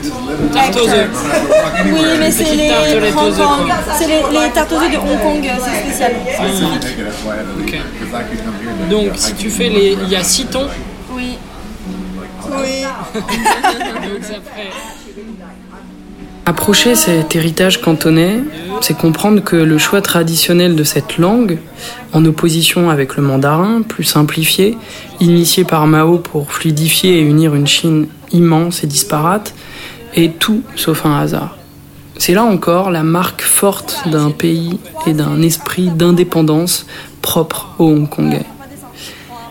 tarte 0.53 0.77
aux 0.77 0.87
œufs. 0.87 1.09
Oui, 1.91 2.01
mais 2.19 2.31
c'est 2.31 2.55
les 2.55 2.71
Hong 3.11 3.35
Kong. 3.35 3.73
C'est 3.97 4.07
les, 4.07 4.21
les 4.31 4.49
tartes 4.51 4.71
aux 4.71 4.75
œufs 4.81 4.91
de 4.91 4.97
Hong 4.97 5.19
Kong, 5.21 5.43
c'est 5.63 5.81
spécial, 5.83 6.13
spécifique. 6.33 6.87
Ok. 7.59 8.89
Donc, 8.89 9.11
si 9.15 9.33
tu 9.33 9.49
fais 9.49 9.69
les. 9.69 9.97
Il 10.03 10.09
y 10.09 10.15
a 10.15 10.23
6 10.23 10.45
tons, 10.45 10.67
Approcher 16.47 16.93
cet 16.93 17.35
héritage 17.35 17.81
cantonais, 17.81 18.43
c'est 18.79 18.95
comprendre 18.95 19.43
que 19.43 19.55
le 19.55 19.79
choix 19.79 20.01
traditionnel 20.01 20.75
de 20.75 20.83
cette 20.83 21.17
langue, 21.17 21.57
en 22.13 22.23
opposition 22.23 22.91
avec 22.91 23.15
le 23.15 23.23
mandarin, 23.23 23.81
plus 23.81 24.03
simplifié, 24.03 24.77
initié 25.19 25.63
par 25.63 25.87
Mao 25.87 26.19
pour 26.19 26.51
fluidifier 26.51 27.17
et 27.17 27.21
unir 27.21 27.55
une 27.55 27.65
Chine 27.65 28.07
immense 28.31 28.83
et 28.83 28.87
disparate, 28.87 29.55
Et 30.13 30.31
tout 30.31 30.61
sauf 30.75 31.05
un 31.05 31.17
hasard. 31.17 31.57
C'est 32.17 32.33
là 32.33 32.43
encore 32.43 32.89
la 32.89 33.03
marque 33.03 33.41
forte 33.41 34.03
d'un 34.05 34.31
pays 34.31 34.79
et 35.05 35.13
d'un 35.13 35.41
esprit 35.41 35.89
d'indépendance 35.89 36.85
propre 37.21 37.75
aux 37.79 37.89
Hongkongais. 37.89 38.45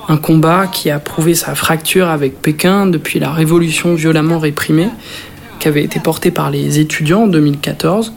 Un 0.09 0.17
combat 0.19 0.67
qui 0.67 0.91
a 0.91 0.99
prouvé 0.99 1.35
sa 1.35 1.55
fracture 1.55 2.09
avec 2.09 2.41
Pékin 2.43 2.87
depuis 2.87 3.19
la 3.19 3.31
révolution 3.31 3.95
violemment 3.95 4.39
réprimée, 4.39 4.91
qui 5.59 5.69
avait 5.69 5.83
été 5.83 5.99
portée 5.99 6.31
par 6.31 6.51
les 6.51 6.79
étudiants 6.79 7.23
en 7.23 7.27
2014, 7.27 8.13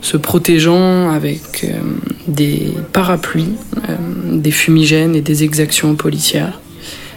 se 0.00 0.16
protégeant 0.16 1.10
avec 1.10 1.64
euh, 1.64 1.78
des 2.26 2.72
parapluies, 2.92 3.52
euh, 3.88 3.94
des 4.32 4.50
fumigènes 4.50 5.14
et 5.14 5.20
des 5.20 5.44
exactions 5.44 5.94
policières, 5.94 6.60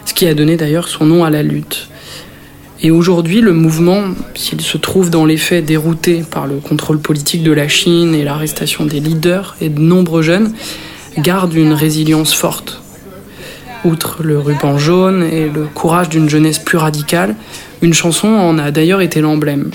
ce 0.04 0.14
qui 0.14 0.26
a 0.26 0.34
donné 0.34 0.56
d'ailleurs 0.56 0.88
son 0.88 1.04
nom 1.04 1.24
à 1.24 1.30
la 1.30 1.42
lutte. 1.42 1.88
Et 2.84 2.90
aujourd'hui, 2.90 3.40
le 3.40 3.52
mouvement, 3.52 4.02
s'il 4.34 4.60
se 4.60 4.76
trouve 4.76 5.10
dans 5.10 5.24
les 5.24 5.36
faits 5.36 5.64
dérouté 5.64 6.24
par 6.28 6.48
le 6.48 6.56
contrôle 6.56 6.98
politique 6.98 7.44
de 7.44 7.52
la 7.52 7.68
Chine 7.68 8.14
et 8.14 8.24
l'arrestation 8.24 8.86
des 8.86 8.98
leaders 8.98 9.56
et 9.60 9.68
de 9.68 9.80
nombreux 9.80 10.22
jeunes, 10.22 10.52
garde 11.18 11.54
une 11.54 11.72
résilience 11.72 12.34
forte. 12.34 12.81
Outre 13.84 14.22
le 14.22 14.38
ruban 14.38 14.78
jaune 14.78 15.24
et 15.24 15.48
le 15.48 15.64
courage 15.64 16.08
d'une 16.08 16.28
jeunesse 16.28 16.60
plus 16.60 16.78
radicale, 16.78 17.34
une 17.82 17.94
chanson 17.94 18.28
en 18.28 18.58
a 18.58 18.70
d'ailleurs 18.70 19.00
été 19.00 19.20
l'emblème. 19.20 19.70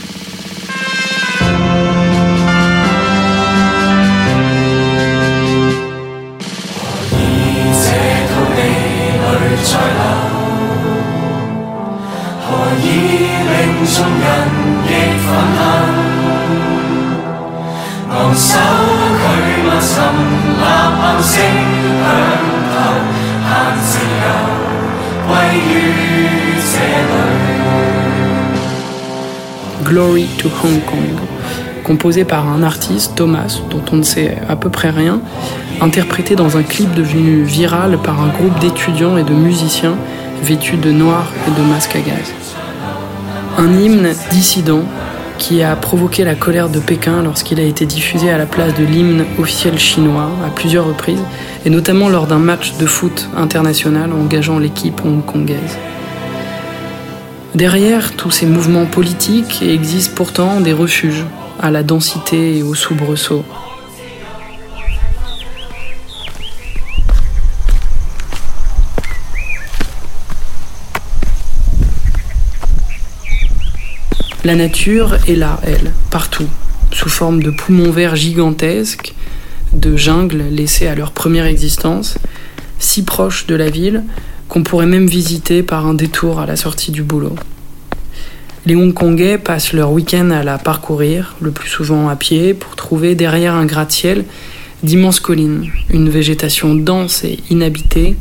Glory 29.87 30.25
to 30.37 30.49
Hong 30.49 30.83
Kong, 30.83 31.17
composé 31.85 32.25
par 32.25 32.49
un 32.49 32.61
artiste, 32.61 33.15
Thomas, 33.15 33.61
dont 33.69 33.81
on 33.93 33.95
ne 33.95 34.03
sait 34.03 34.37
à 34.49 34.57
peu 34.57 34.69
près 34.69 34.89
rien, 34.89 35.21
interprété 35.79 36.35
dans 36.35 36.57
un 36.57 36.63
clip 36.63 36.93
devenu 36.93 37.43
viral 37.43 37.97
par 38.03 38.21
un 38.21 38.27
groupe 38.27 38.59
d'étudiants 38.59 39.15
et 39.15 39.23
de 39.23 39.31
musiciens 39.31 39.95
vêtus 40.43 40.75
de 40.75 40.91
noir 40.91 41.31
et 41.47 41.57
de 41.57 41.65
masques 41.65 41.95
à 41.95 42.01
gaz. 42.01 42.33
Un 43.57 43.79
hymne 43.79 44.09
dissident 44.29 44.83
qui 45.37 45.63
a 45.63 45.73
provoqué 45.77 46.25
la 46.25 46.35
colère 46.35 46.67
de 46.67 46.79
Pékin 46.79 47.23
lorsqu'il 47.23 47.61
a 47.61 47.63
été 47.63 47.85
diffusé 47.85 48.29
à 48.29 48.37
la 48.37 48.45
place 48.45 48.73
de 48.73 48.83
l'hymne 48.83 49.23
officiel 49.39 49.79
chinois 49.79 50.29
à 50.45 50.49
plusieurs 50.49 50.85
reprises, 50.85 51.23
et 51.65 51.69
notamment 51.69 52.09
lors 52.09 52.27
d'un 52.27 52.39
match 52.39 52.73
de 52.77 52.85
foot 52.85 53.29
international 53.37 54.11
engageant 54.11 54.59
l'équipe 54.59 54.99
hongkongaise. 55.05 55.77
Derrière 57.57 58.15
tous 58.15 58.29
ces 58.29 58.45
mouvements 58.45 58.85
politiques 58.85 59.63
existent 59.63 60.13
pourtant 60.13 60.61
des 60.61 60.73
refuges 60.73 61.25
à 61.59 61.71
la 61.71 61.81
densité 61.81 62.59
et 62.59 62.61
au 62.61 62.75
soubresaut. 62.75 63.43
La 74.43 74.53
nature 74.53 75.15
est 75.27 75.35
là, 75.35 75.59
elle, 75.63 75.93
partout, 76.11 76.47
sous 76.91 77.09
forme 77.09 77.41
de 77.41 77.49
poumons 77.49 77.89
verts 77.89 78.15
gigantesques, 78.15 79.15
de 79.73 79.97
jungles 79.97 80.43
laissées 80.51 80.87
à 80.87 80.93
leur 80.93 81.09
première 81.09 81.47
existence, 81.47 82.19
si 82.77 83.01
proches 83.01 83.47
de 83.47 83.55
la 83.55 83.71
ville 83.71 84.03
qu'on 84.57 84.63
pourrait 84.63 84.87
même 84.87 85.05
visiter 85.05 85.61
par 85.61 85.85
un 85.85 85.93
détour 85.93 86.39
à 86.39 86.47
la 86.47 86.55
sortie 86.55 86.89
du 86.91 87.03
boulot. 87.03 87.35
Les 88.65 88.75
Hongkongais 88.75 89.37
passent 89.37 89.71
leur 89.71 89.91
week-end 89.91 90.31
à 90.31 90.41
la 90.41 90.57
parcourir, 90.57 91.35
le 91.41 91.51
plus 91.51 91.69
souvent 91.69 92.09
à 92.09 92.15
pied, 92.15 92.55
pour 92.55 92.75
trouver 92.75 93.13
derrière 93.13 93.53
un 93.53 93.67
gratte-ciel 93.67 94.25
d'immenses 94.81 95.19
collines, 95.19 95.69
une 95.91 96.09
végétation 96.09 96.73
dense 96.73 97.23
et 97.23 97.37
inhabitée, 97.51 98.15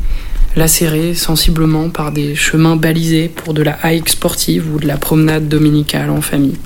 lacérée 0.55 1.15
sensiblement 1.15 1.89
par 1.89 2.11
des 2.11 2.35
chemins 2.35 2.75
balisés 2.75 3.29
pour 3.29 3.55
de 3.55 3.63
la 3.63 3.79
hike 3.83 4.07
sportive 4.07 4.71
ou 4.71 4.77
de 4.77 4.85
la 4.85 4.97
promenade 4.97 5.47
dominicale 5.47 6.11
en 6.11 6.21
famille. 6.21 6.59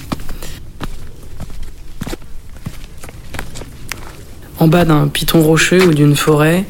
En 4.59 4.67
bas 4.67 4.83
d'un 4.83 5.07
piton 5.07 5.41
rocheux 5.41 5.85
ou 5.85 5.93
d'une 5.93 6.17
forêt, 6.17 6.65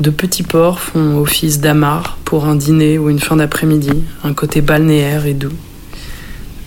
de 0.00 0.10
petits 0.10 0.42
ports 0.42 0.80
font 0.80 1.18
office 1.18 1.60
d'amarre 1.60 2.18
pour 2.24 2.44
un 2.44 2.54
dîner 2.54 2.98
ou 2.98 3.08
une 3.08 3.18
fin 3.18 3.36
d'après-midi, 3.36 4.02
un 4.24 4.34
côté 4.34 4.60
balnéaire 4.60 5.26
et 5.26 5.34
doux. 5.34 5.52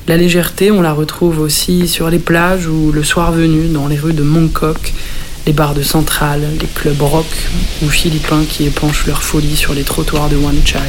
La 0.08 0.18
légèreté, 0.18 0.72
on 0.72 0.82
la 0.82 0.94
retrouve 0.94 1.40
aussi 1.40 1.88
sur 1.88 2.10
les 2.10 2.18
plages 2.18 2.68
ou 2.68 2.92
le 2.92 3.04
soir 3.04 3.32
venu 3.32 3.68
dans 3.68 3.88
les 3.88 3.98
rues 3.98 4.14
de 4.14 4.24
Mongkok, 4.24 4.94
les 5.46 5.54
bars 5.54 5.76
de 5.76 5.84
Centrale, 5.84 6.42
les 6.60 6.68
clubs 6.68 7.02
rock 7.02 7.28
ou 7.84 7.90
philippins 7.90 8.44
qui 8.44 8.66
épanchent 8.66 9.06
leur 9.06 9.22
folie 9.22 9.56
sur 9.56 9.74
les 9.74 9.84
trottoirs 9.84 10.30
de 10.30 10.36
Wan 10.36 10.56
Chai. 10.66 10.80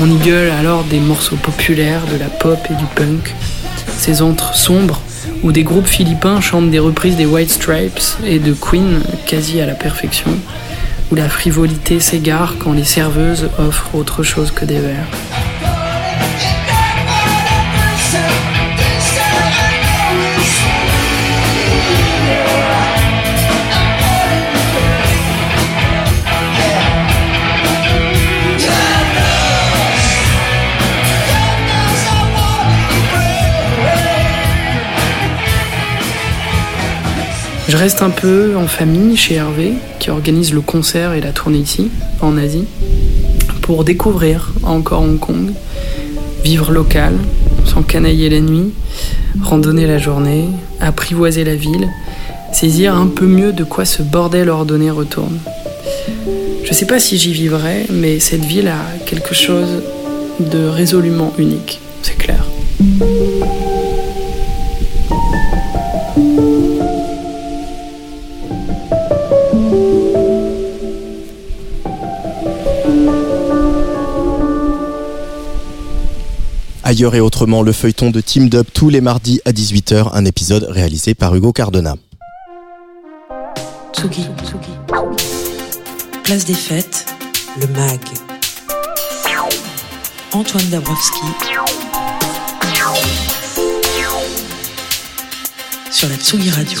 On 0.00 0.10
y 0.10 0.16
gueule 0.16 0.50
alors 0.50 0.82
des 0.82 0.98
morceaux 0.98 1.36
populaires, 1.36 2.02
de 2.12 2.18
la 2.18 2.28
pop 2.28 2.58
et 2.68 2.74
du 2.74 2.84
punk, 2.96 3.36
ces 4.02 4.20
antres 4.20 4.56
sombres 4.56 5.00
où 5.44 5.52
des 5.52 5.62
groupes 5.62 5.86
philippins 5.86 6.40
chantent 6.40 6.72
des 6.72 6.80
reprises 6.80 7.14
des 7.14 7.24
White 7.24 7.50
Stripes 7.50 8.00
et 8.24 8.40
de 8.40 8.52
Queen 8.52 9.00
quasi 9.26 9.60
à 9.60 9.66
la 9.66 9.74
perfection, 9.74 10.36
où 11.12 11.14
la 11.14 11.28
frivolité 11.28 12.00
s'égare 12.00 12.56
quand 12.58 12.72
les 12.72 12.82
serveuses 12.82 13.48
offrent 13.60 13.94
autre 13.94 14.24
chose 14.24 14.50
que 14.50 14.64
des 14.64 14.80
verres. 14.80 15.51
Reste 37.82 38.02
un 38.02 38.10
peu 38.10 38.54
en 38.56 38.68
famille 38.68 39.16
chez 39.16 39.34
Hervé, 39.34 39.72
qui 39.98 40.10
organise 40.10 40.54
le 40.54 40.60
concert 40.60 41.14
et 41.14 41.20
la 41.20 41.32
tournée 41.32 41.58
ici, 41.58 41.90
en 42.20 42.38
Asie, 42.38 42.66
pour 43.60 43.82
découvrir 43.82 44.52
encore 44.62 45.02
Hong 45.02 45.18
Kong, 45.18 45.50
vivre 46.44 46.70
local, 46.70 47.12
sans 47.64 47.82
canailler 47.82 48.30
la 48.30 48.38
nuit, 48.38 48.70
randonner 49.42 49.88
la 49.88 49.98
journée, 49.98 50.44
apprivoiser 50.78 51.42
la 51.42 51.56
ville, 51.56 51.88
saisir 52.52 52.94
un 52.94 53.08
peu 53.08 53.26
mieux 53.26 53.52
de 53.52 53.64
quoi 53.64 53.84
ce 53.84 54.04
bordel 54.04 54.48
ordonné 54.48 54.92
retourne. 54.92 55.40
Je 56.62 56.72
sais 56.72 56.86
pas 56.86 57.00
si 57.00 57.18
j'y 57.18 57.32
vivrai, 57.32 57.86
mais 57.90 58.20
cette 58.20 58.44
ville 58.44 58.68
a 58.68 59.04
quelque 59.06 59.34
chose 59.34 59.82
de 60.38 60.68
résolument 60.68 61.32
unique, 61.36 61.80
c'est 62.02 62.16
clair. 62.16 62.44
Ailleurs 76.92 77.14
et 77.14 77.20
autrement, 77.20 77.62
le 77.62 77.72
feuilleton 77.72 78.10
de 78.10 78.20
Team 78.20 78.50
Dub 78.50 78.66
tous 78.70 78.90
les 78.90 79.00
mardis 79.00 79.40
à 79.46 79.52
18h, 79.52 80.10
un 80.12 80.26
épisode 80.26 80.64
réalisé 80.68 81.14
par 81.14 81.34
Hugo 81.34 81.50
Cardona. 81.50 81.96
Tsugi, 83.94 84.26
Tsugi. 84.44 84.72
Place 86.22 86.44
des 86.44 86.52
fêtes, 86.52 87.06
le 87.58 87.66
MAG. 87.68 87.98
Antoine 90.32 90.68
Dabrowski. 90.68 91.20
Sur 95.90 96.10
la 96.10 96.16
Tsugi 96.16 96.50
Radio. 96.50 96.78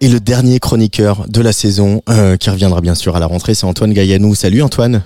Et 0.00 0.08
le 0.08 0.20
dernier 0.20 0.60
chroniqueur 0.60 1.26
de 1.28 1.40
la 1.40 1.52
saison, 1.52 2.02
euh, 2.10 2.36
qui 2.36 2.50
reviendra 2.50 2.80
bien 2.80 2.94
sûr 2.94 3.16
à 3.16 3.20
la 3.20 3.26
rentrée, 3.26 3.54
c'est 3.54 3.64
Antoine 3.64 3.94
Gaillanou. 3.94 4.34
Salut 4.34 4.62
Antoine 4.62 5.02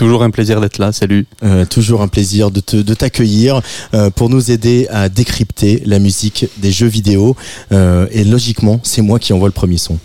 Toujours 0.00 0.22
un 0.22 0.30
plaisir 0.30 0.62
d'être 0.62 0.78
là, 0.78 0.92
salut. 0.92 1.26
Euh, 1.42 1.66
toujours 1.66 2.00
un 2.00 2.08
plaisir 2.08 2.50
de, 2.50 2.60
te, 2.60 2.76
de 2.76 2.94
t'accueillir 2.94 3.60
euh, 3.92 4.08
pour 4.08 4.30
nous 4.30 4.50
aider 4.50 4.86
à 4.88 5.10
décrypter 5.10 5.82
la 5.84 5.98
musique 5.98 6.46
des 6.56 6.70
jeux 6.70 6.86
vidéo. 6.86 7.36
Euh, 7.70 8.06
et 8.10 8.24
logiquement, 8.24 8.80
c'est 8.82 9.02
moi 9.02 9.18
qui 9.18 9.34
envoie 9.34 9.48
le 9.48 9.52
premier 9.52 9.76
son. 9.76 9.98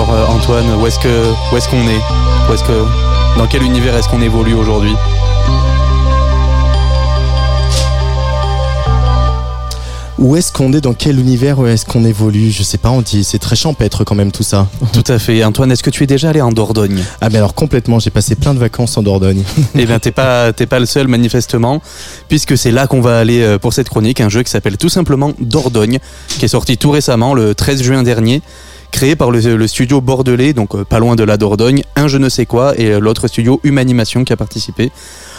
Alors 0.00 0.14
euh, 0.14 0.34
Antoine, 0.34 0.80
où 0.80 0.86
est-ce 0.86 0.98
que 0.98 1.52
où 1.52 1.56
est-ce 1.56 1.68
qu'on 1.68 1.86
est? 1.86 2.00
Où 2.48 2.54
est-ce 2.54 2.64
que 2.64 3.38
dans 3.38 3.46
quel 3.46 3.62
univers 3.62 3.94
est-ce 3.96 4.08
qu'on 4.08 4.22
évolue 4.22 4.54
aujourd'hui? 4.54 4.94
Où 10.18 10.36
est-ce 10.36 10.52
qu'on 10.52 10.72
est? 10.72 10.80
Dans 10.80 10.94
quel 10.94 11.18
univers 11.18 11.66
est-ce 11.66 11.84
qu'on 11.84 12.04
évolue? 12.04 12.50
Je 12.50 12.62
sais 12.62 12.78
pas, 12.78 12.90
on 12.90 13.02
dit 13.02 13.24
c'est 13.24 13.38
très 13.38 13.56
champêtre 13.56 14.04
quand 14.04 14.14
même 14.14 14.32
tout 14.32 14.42
ça. 14.42 14.68
Tout 14.92 15.04
à 15.06 15.18
fait. 15.18 15.44
Antoine, 15.44 15.70
est-ce 15.70 15.82
que 15.82 15.90
tu 15.90 16.04
es 16.04 16.06
déjà 16.06 16.30
allé 16.30 16.40
en 16.40 16.52
Dordogne? 16.52 17.02
Ah 17.20 17.28
mais 17.28 17.36
alors 17.36 17.54
complètement, 17.54 17.98
j'ai 17.98 18.10
passé 18.10 18.36
plein 18.36 18.54
de 18.54 18.58
vacances 18.58 18.96
en 18.96 19.02
Dordogne. 19.02 19.42
Eh 19.74 19.84
bien, 19.84 19.98
t'es 19.98 20.12
pas, 20.12 20.52
t'es 20.54 20.66
pas 20.66 20.78
le 20.78 20.86
seul 20.86 21.08
manifestement, 21.08 21.82
puisque 22.28 22.56
c'est 22.56 22.70
là 22.70 22.86
qu'on 22.86 23.00
va 23.00 23.18
aller 23.18 23.42
euh, 23.42 23.58
pour 23.58 23.74
cette 23.74 23.88
chronique, 23.90 24.20
un 24.20 24.30
jeu 24.30 24.42
qui 24.42 24.50
s'appelle 24.50 24.78
tout 24.78 24.88
simplement 24.88 25.32
Dordogne, 25.40 25.98
qui 26.28 26.44
est 26.44 26.48
sorti 26.48 26.78
tout 26.78 26.90
récemment, 26.90 27.34
le 27.34 27.54
13 27.54 27.82
juin 27.82 28.02
dernier, 28.02 28.42
créé 28.90 29.16
par 29.16 29.30
le, 29.30 29.66
studio 29.66 30.00
bordelais, 30.00 30.52
donc 30.52 30.74
euh, 30.74 30.84
pas 30.84 30.98
loin 30.98 31.16
de 31.16 31.24
la 31.24 31.36
Dordogne, 31.36 31.82
un 31.96 32.08
je 32.08 32.18
ne 32.18 32.28
sais 32.28 32.46
quoi, 32.46 32.78
et 32.78 32.90
euh, 32.90 33.00
l'autre 33.00 33.28
studio 33.28 33.60
Humanimation 33.64 34.24
qui 34.24 34.32
a 34.32 34.36
participé. 34.36 34.90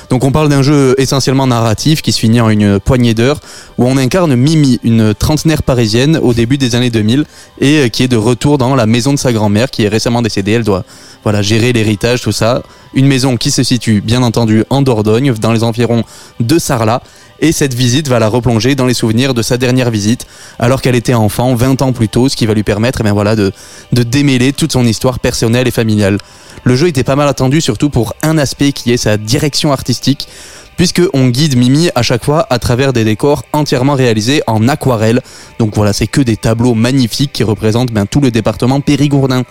Donc 0.10 0.26
on 0.26 0.32
parle 0.34 0.50
d'un 0.50 0.62
jeu 0.62 0.94
essentiellement 0.98 1.48
narratif 1.48 2.02
qui 2.02 2.12
se 2.12 2.20
finit 2.20 2.42
en 2.42 2.50
une 2.50 2.82
poignée 2.82 3.14
d'heures 3.14 3.40
où 3.78 3.86
on 3.86 3.96
incarne 3.96 4.36
Mimi, 4.36 4.80
une 4.84 5.14
trentenaire 5.14 5.64
parisienne 5.64 6.20
au 6.22 6.34
début 6.34 6.58
des 6.58 6.76
années 6.76 6.90
2000 6.90 7.24
et 7.60 7.78
euh, 7.78 7.88
qui 7.88 8.04
est 8.04 8.10
de 8.10 8.18
retour 8.18 8.58
dans 8.58 8.76
la 8.76 8.86
maison 8.86 9.14
de 9.14 9.20
sa 9.20 9.32
grand-mère 9.32 9.72
qui 9.72 9.84
est 9.84 9.88
récemment 9.88 10.22
décédée. 10.22 10.52
Elle 10.52 10.64
doit 10.64 10.84
gérer 11.42 11.72
l'héritage, 11.72 12.22
tout 12.22 12.34
ça. 12.34 12.62
Une 12.94 13.08
maison 13.08 13.38
qui 13.38 13.52
se 13.52 13.64
situe 13.64 14.02
bien 14.02 14.22
entendu 14.22 14.66
en 14.70 14.82
Dordogne, 14.82 15.34
dans 15.36 15.54
les 15.54 15.64
environs 15.64 16.04
de 16.42 16.60
Sarlat. 16.60 17.02
Et 17.44 17.52
cette 17.52 17.74
visite 17.74 18.08
va 18.08 18.20
la 18.20 18.28
replonger 18.28 18.76
dans 18.76 18.86
les 18.86 18.94
souvenirs 18.94 19.34
de 19.34 19.42
sa 19.42 19.58
dernière 19.58 19.90
visite, 19.90 20.28
alors 20.60 20.80
qu'elle 20.80 20.96
était 20.96 21.16
enfant, 21.16 21.56
20 21.56 21.82
ans 21.82 21.92
plus 21.92 22.08
tôt, 22.08 22.30
ce 22.30 22.36
qui 22.36 22.46
va 22.46 22.54
lui 22.54 22.62
permettre 22.62 23.02
eh 23.02 23.04
bien 23.04 23.14
voilà, 23.14 23.36
de, 23.36 23.52
de 23.92 24.04
démêler 24.04 24.54
toute 24.54 24.72
son 24.72 24.86
histoire 24.86 25.20
personnelle 25.20 25.68
et 25.68 25.72
familiale. 25.72 26.20
Le 26.64 26.76
jeu 26.76 26.88
était 26.88 27.04
pas 27.04 27.16
mal 27.16 27.28
attendu, 27.28 27.60
surtout 27.60 27.90
pour 27.90 28.14
un 28.22 28.38
aspect 28.38 28.72
qui 28.72 28.92
est 28.92 28.98
sa 28.98 29.18
direction 29.18 29.72
artistique, 29.72 30.28
puisque 30.82 31.04
on 31.14 31.28
guide 31.28 31.58
Mimi 31.58 31.92
à 31.94 32.02
chaque 32.02 32.26
fois 32.26 32.48
à 32.50 32.58
travers 32.58 32.92
des 32.92 33.04
décors 33.04 33.46
entièrement 33.54 33.94
réalisés 33.94 34.42
en 34.48 34.68
aquarelle. 34.68 35.22
Donc 35.60 35.76
voilà, 35.76 35.94
c'est 35.94 36.08
que 36.08 36.22
des 36.22 36.38
tableaux 36.38 36.74
magnifiques 36.74 37.32
qui 37.32 37.44
représentent 37.44 37.92
ben, 37.92 38.08
tout 38.08 38.20
le 38.20 38.32
département 38.32 38.82
périgourdin. 38.82 39.44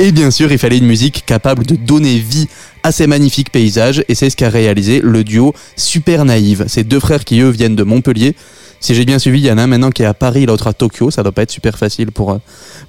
Et 0.00 0.10
bien 0.10 0.32
sûr, 0.32 0.50
il 0.50 0.58
fallait 0.58 0.78
une 0.78 0.88
musique 0.88 1.22
capable 1.24 1.64
de 1.64 1.76
donner 1.76 2.18
vie 2.18 2.48
à 2.82 2.90
ces 2.90 3.06
magnifiques 3.06 3.52
paysages, 3.52 4.02
et 4.08 4.16
c'est 4.16 4.28
ce 4.28 4.34
qu'a 4.34 4.48
réalisé 4.48 5.00
le 5.00 5.22
duo 5.22 5.54
Super 5.76 6.24
Naïve. 6.24 6.64
Ces 6.66 6.82
deux 6.82 6.98
frères 6.98 7.24
qui 7.24 7.38
eux 7.38 7.50
viennent 7.50 7.76
de 7.76 7.84
Montpellier. 7.84 8.34
Si 8.82 8.96
j'ai 8.96 9.04
bien 9.04 9.20
suivi, 9.20 9.38
il 9.38 9.46
y 9.46 9.52
en 9.52 9.58
a 9.58 9.62
un 9.62 9.68
maintenant 9.68 9.90
qui 9.90 10.02
est 10.02 10.06
à 10.06 10.12
Paris, 10.12 10.44
l'autre 10.44 10.66
à 10.66 10.72
Tokyo. 10.72 11.12
Ça 11.12 11.22
doit 11.22 11.30
pas 11.30 11.42
être 11.42 11.52
super 11.52 11.78
facile 11.78 12.10
pour 12.10 12.32
euh, 12.32 12.38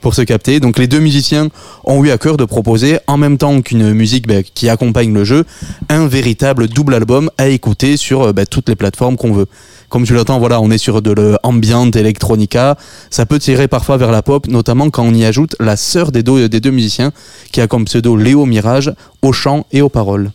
pour 0.02 0.16
se 0.16 0.24
capter. 0.24 0.60
Donc 0.60 0.80
les 0.80 0.88
deux 0.88 1.00
musiciens 1.00 1.50
ont 1.84 2.04
eu 2.04 2.10
à 2.10 2.18
cœur 2.18 2.36
de 2.36 2.46
proposer, 2.46 2.98
en 3.06 3.18
même 3.18 3.38
temps 3.38 3.62
qu'une 3.62 3.94
musique 3.94 4.26
bah, 4.26 4.42
qui 4.42 4.70
accompagne 4.70 5.14
le 5.14 5.24
jeu, 5.24 5.46
un 5.90 6.08
véritable 6.08 6.68
double 6.68 6.96
album 6.96 7.30
à 7.38 7.48
écouter 7.48 7.96
sur 7.96 8.24
euh, 8.24 8.34
bah, 8.34 8.48
toutes 8.48 8.70
les 8.70 8.76
plateformes 8.76 9.18
qu'on 9.18 9.34
veut. 9.34 9.46
Comme 9.88 10.04
tu 10.04 10.16
l'entends, 10.16 10.40
voilà, 10.40 10.60
on 10.62 10.72
est 10.72 10.80
sur 10.80 11.04
de 11.04 11.12
l'ambient 11.12 11.92
electronica. 11.92 12.76
Ça 13.12 13.28
peut 13.28 13.38
tirer 13.38 13.68
parfois 13.68 13.98
vers 13.98 14.12
la 14.12 14.24
pop, 14.24 14.48
notamment 14.48 14.90
quand 14.90 15.04
on 15.04 15.14
y 15.14 15.26
ajoute 15.26 15.56
la 15.60 15.78
sœur 15.78 16.12
des 16.12 16.24
deux, 16.24 16.50
des 16.50 16.60
deux 16.60 16.72
musiciens, 16.72 17.12
qui 17.52 17.62
a 17.62 17.68
comme 17.68 17.86
pseudo 17.86 18.18
Léo 18.18 18.48
Mirage, 18.48 18.92
au 19.22 19.32
chant 19.32 19.68
et 19.72 19.84
aux 19.84 19.90
paroles. 19.90 20.32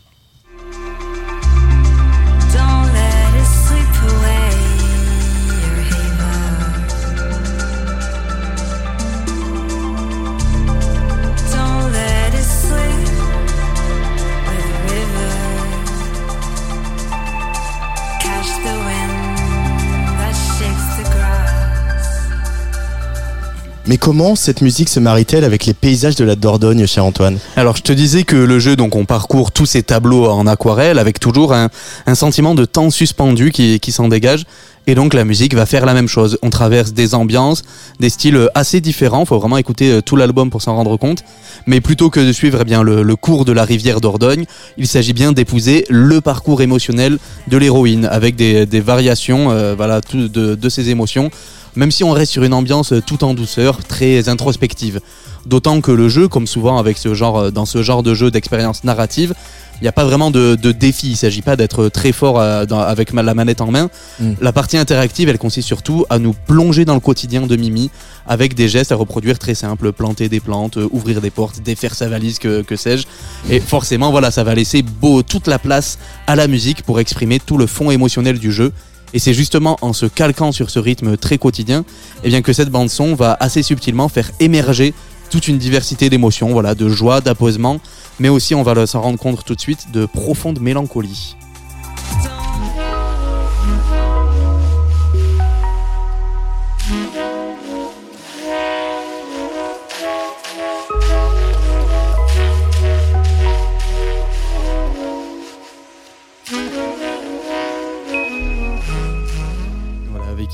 Mais 23.88 23.96
comment 23.96 24.37
cette 24.37 24.61
musique 24.61 24.90
se 24.90 25.01
marie-t-elle 25.01 25.44
avec 25.44 25.64
les 25.64 25.72
paysages 25.72 26.14
de 26.14 26.22
la 26.22 26.37
Dordogne, 26.37 26.87
cher 26.87 27.07
Antoine? 27.07 27.38
Alors 27.57 27.74
je 27.74 27.83
te 27.83 27.92
disais 27.94 28.22
que 28.22 28.37
le 28.37 28.59
jeu, 28.59 28.77
donc 28.77 28.94
on 28.94 29.07
parcourt 29.07 29.51
tous 29.51 29.64
ces 29.64 29.83
tableaux 29.83 30.27
en 30.29 30.46
aquarelle 30.46 30.98
avec 30.98 31.18
toujours 31.18 31.55
un, 31.55 31.70
un 32.07 32.14
sentiment 32.14 32.55
de 32.55 32.66
temps 32.66 32.90
suspendu 32.90 33.51
qui, 33.51 33.81
qui 33.81 33.90
s'en 33.90 34.09
dégage. 34.09 34.44
Et 34.87 34.94
donc 34.94 35.14
la 35.14 35.24
musique 35.24 35.55
va 35.55 35.64
faire 35.64 35.87
la 35.87 35.94
même 35.94 36.09
chose. 36.09 36.38
On 36.42 36.51
traverse 36.51 36.92
des 36.92 37.14
ambiances, 37.14 37.62
des 37.98 38.11
styles 38.11 38.48
assez 38.55 38.83
différents. 38.83 39.24
Faut 39.24 39.38
vraiment 39.38 39.57
écouter 39.57 39.90
euh, 39.90 40.01
tout 40.03 40.16
l'album 40.16 40.51
pour 40.51 40.61
s'en 40.61 40.77
rendre 40.77 40.98
compte. 40.98 41.24
Mais 41.66 41.81
plutôt 41.81 42.11
que 42.11 42.20
de 42.20 42.33
suivre 42.33 42.59
eh 42.61 42.64
bien 42.64 42.83
le, 42.83 43.03
le 43.03 43.16
cours 43.16 43.46
de 43.46 43.53
la 43.53 43.64
rivière 43.64 44.03
Dordogne, 44.03 44.44
il 44.77 44.87
s'agit 44.87 45.14
bien 45.14 45.33
d'épouser 45.33 45.87
le 45.88 46.20
parcours 46.20 46.61
émotionnel 46.61 47.18
de 47.48 47.57
l'héroïne 47.57 48.07
avec 48.07 48.37
des, 48.37 48.66
des 48.66 48.81
variations, 48.81 49.51
euh, 49.51 49.74
voilà, 49.74 50.01
de, 50.12 50.55
de 50.55 50.68
ses 50.68 50.90
émotions. 50.90 51.31
Même 51.76 51.90
si 51.90 52.04
on 52.04 52.12
reste 52.12 52.33
sur 52.33 52.42
une 52.44 52.54
ambiance 52.54 52.92
tout 53.07 53.24
en 53.24 53.35
douceur, 53.35 53.85
très 53.85 54.28
introspective. 54.28 55.00
D'autant 55.46 55.81
que 55.81 55.92
le 55.92 56.09
jeu, 56.09 56.28
comme 56.28 56.46
souvent 56.46 56.78
avec 56.78 56.98
ce 56.98 57.14
genre, 57.14 57.38
euh, 57.38 57.50
dans 57.50 57.64
ce 57.66 57.83
genre 57.83 58.02
de 58.02 58.14
jeu 58.14 58.31
d'expérience 58.31 58.85
narrative, 58.85 59.35
il 59.81 59.85
n'y 59.85 59.88
a 59.88 59.92
pas 59.92 60.04
vraiment 60.04 60.33
de, 60.33 60.57
de 60.57 60.72
défi. 60.72 61.11
Il 61.11 61.16
s'agit 61.16 61.40
pas 61.40 61.54
d'être 61.54 61.88
très 61.88 62.11
fort 62.11 62.40
euh, 62.40 62.66
dans- 62.66 62.81
avec 62.81 63.12
la 63.12 63.33
manette 63.35 63.61
en 63.61 63.70
main. 63.70 63.88
Mm. 64.18 64.33
La 64.40 64.52
partie 64.52 64.76
interactive, 64.76 65.28
elle 65.28 65.38
consiste 65.38 65.68
surtout 65.68 66.04
à 66.11 66.18
nous 66.18 66.35
plonger 66.35 66.85
dans 66.85 66.94
le 66.94 67.00
quotidien 67.00 67.46
de 67.46 67.54
Mimi 67.57 67.90
avec 68.26 68.54
des 68.54 68.68
gestes 68.68 68.90
à 68.90 68.96
reproduire 68.96 69.38
très 69.38 69.54
simples 69.54 69.92
planter 69.92 70.28
des 70.28 70.40
plantes, 70.40 70.76
euh, 70.78 70.88
ouvrir 70.90 71.20
des 71.20 71.31
portes, 71.31 71.61
défaire 71.62 71.94
sa 71.94 72.09
valise, 72.09 72.40
que, 72.40 72.62
que 72.62 72.74
sais-je. 72.74 73.04
Et 73.48 73.61
forcément, 73.61 74.11
voilà, 74.11 74.33
ça 74.33 74.42
va 74.42 74.54
laisser 74.57 74.83
beau 74.83 75.22
toute 75.22 75.46
la 75.46 75.61
place 75.61 75.98
à 76.26 76.35
la 76.35 76.48
musique 76.48 76.83
pour 76.83 76.98
exprimer 76.98 77.38
tout 77.38 77.57
le 77.57 77.66
fond 77.68 77.90
émotionnel 77.92 78.38
du 78.40 78.50
jeu. 78.50 78.72
Et 79.14 79.18
c'est 79.18 79.35
justement 79.35 79.79
en 79.81 79.92
se 79.92 80.07
calquant 80.07 80.53
sur 80.53 80.71
ce 80.71 80.79
rythme 80.79 81.16
très 81.16 81.38
quotidien, 81.38 81.85
eh 82.25 82.29
bien 82.29 82.42
que 82.42 82.53
cette 82.53 82.71
bande 82.71 82.90
son 82.90 83.14
va 83.14 83.37
assez 83.40 83.62
subtilement 83.62 84.09
faire 84.09 84.31
émerger 84.40 84.94
toute 85.31 85.49
une 85.49 85.59
diversité 85.59 86.11
d'émotions, 86.11 86.51
voilà, 86.51 86.75
de 86.75 86.88
joie, 86.88 87.21
d'apaisement, 87.21 87.81
mais 88.18 88.29
aussi 88.29 88.55
on 88.55 88.62
va 88.62 88.87
s'en 88.87 89.01
rendre 89.01 89.18
compte 89.18 89.44
tout 89.44 89.55
de 89.55 89.61
suite 89.61 89.90
de 89.92 90.07
profonde 90.07 90.61
mélancolie. 90.61 91.37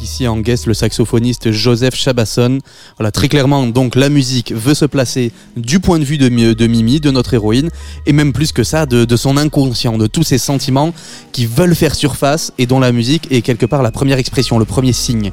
Ici 0.04 0.28
en 0.28 0.38
guest 0.38 0.66
le 0.66 0.74
saxophoniste 0.74 1.50
Joseph 1.50 1.96
Chabasson. 1.96 2.58
Voilà, 2.98 3.10
très 3.10 3.28
clairement, 3.28 3.66
donc 3.66 3.96
la 3.96 4.08
musique 4.08 4.52
veut 4.52 4.74
se 4.74 4.84
placer 4.84 5.32
du 5.56 5.80
point 5.80 5.98
de 5.98 6.04
vue 6.04 6.18
de, 6.18 6.28
Mi- 6.28 6.54
de 6.54 6.66
Mimi, 6.66 7.00
de 7.00 7.10
notre 7.10 7.34
héroïne, 7.34 7.70
et 8.06 8.12
même 8.12 8.32
plus 8.32 8.52
que 8.52 8.62
ça, 8.62 8.86
de 8.86 9.16
son 9.16 9.36
inconscient, 9.36 9.98
de 9.98 10.06
tous 10.06 10.22
ses 10.22 10.38
sentiments 10.38 10.92
qui 11.32 11.46
veulent 11.46 11.74
faire 11.74 11.94
surface 11.94 12.52
et 12.58 12.66
dont 12.66 12.80
la 12.80 12.92
musique 12.92 13.26
est 13.32 13.42
quelque 13.42 13.66
part 13.66 13.82
la 13.82 13.90
première 13.90 14.18
expression, 14.18 14.58
le 14.58 14.64
premier 14.64 14.92
signe. 14.92 15.32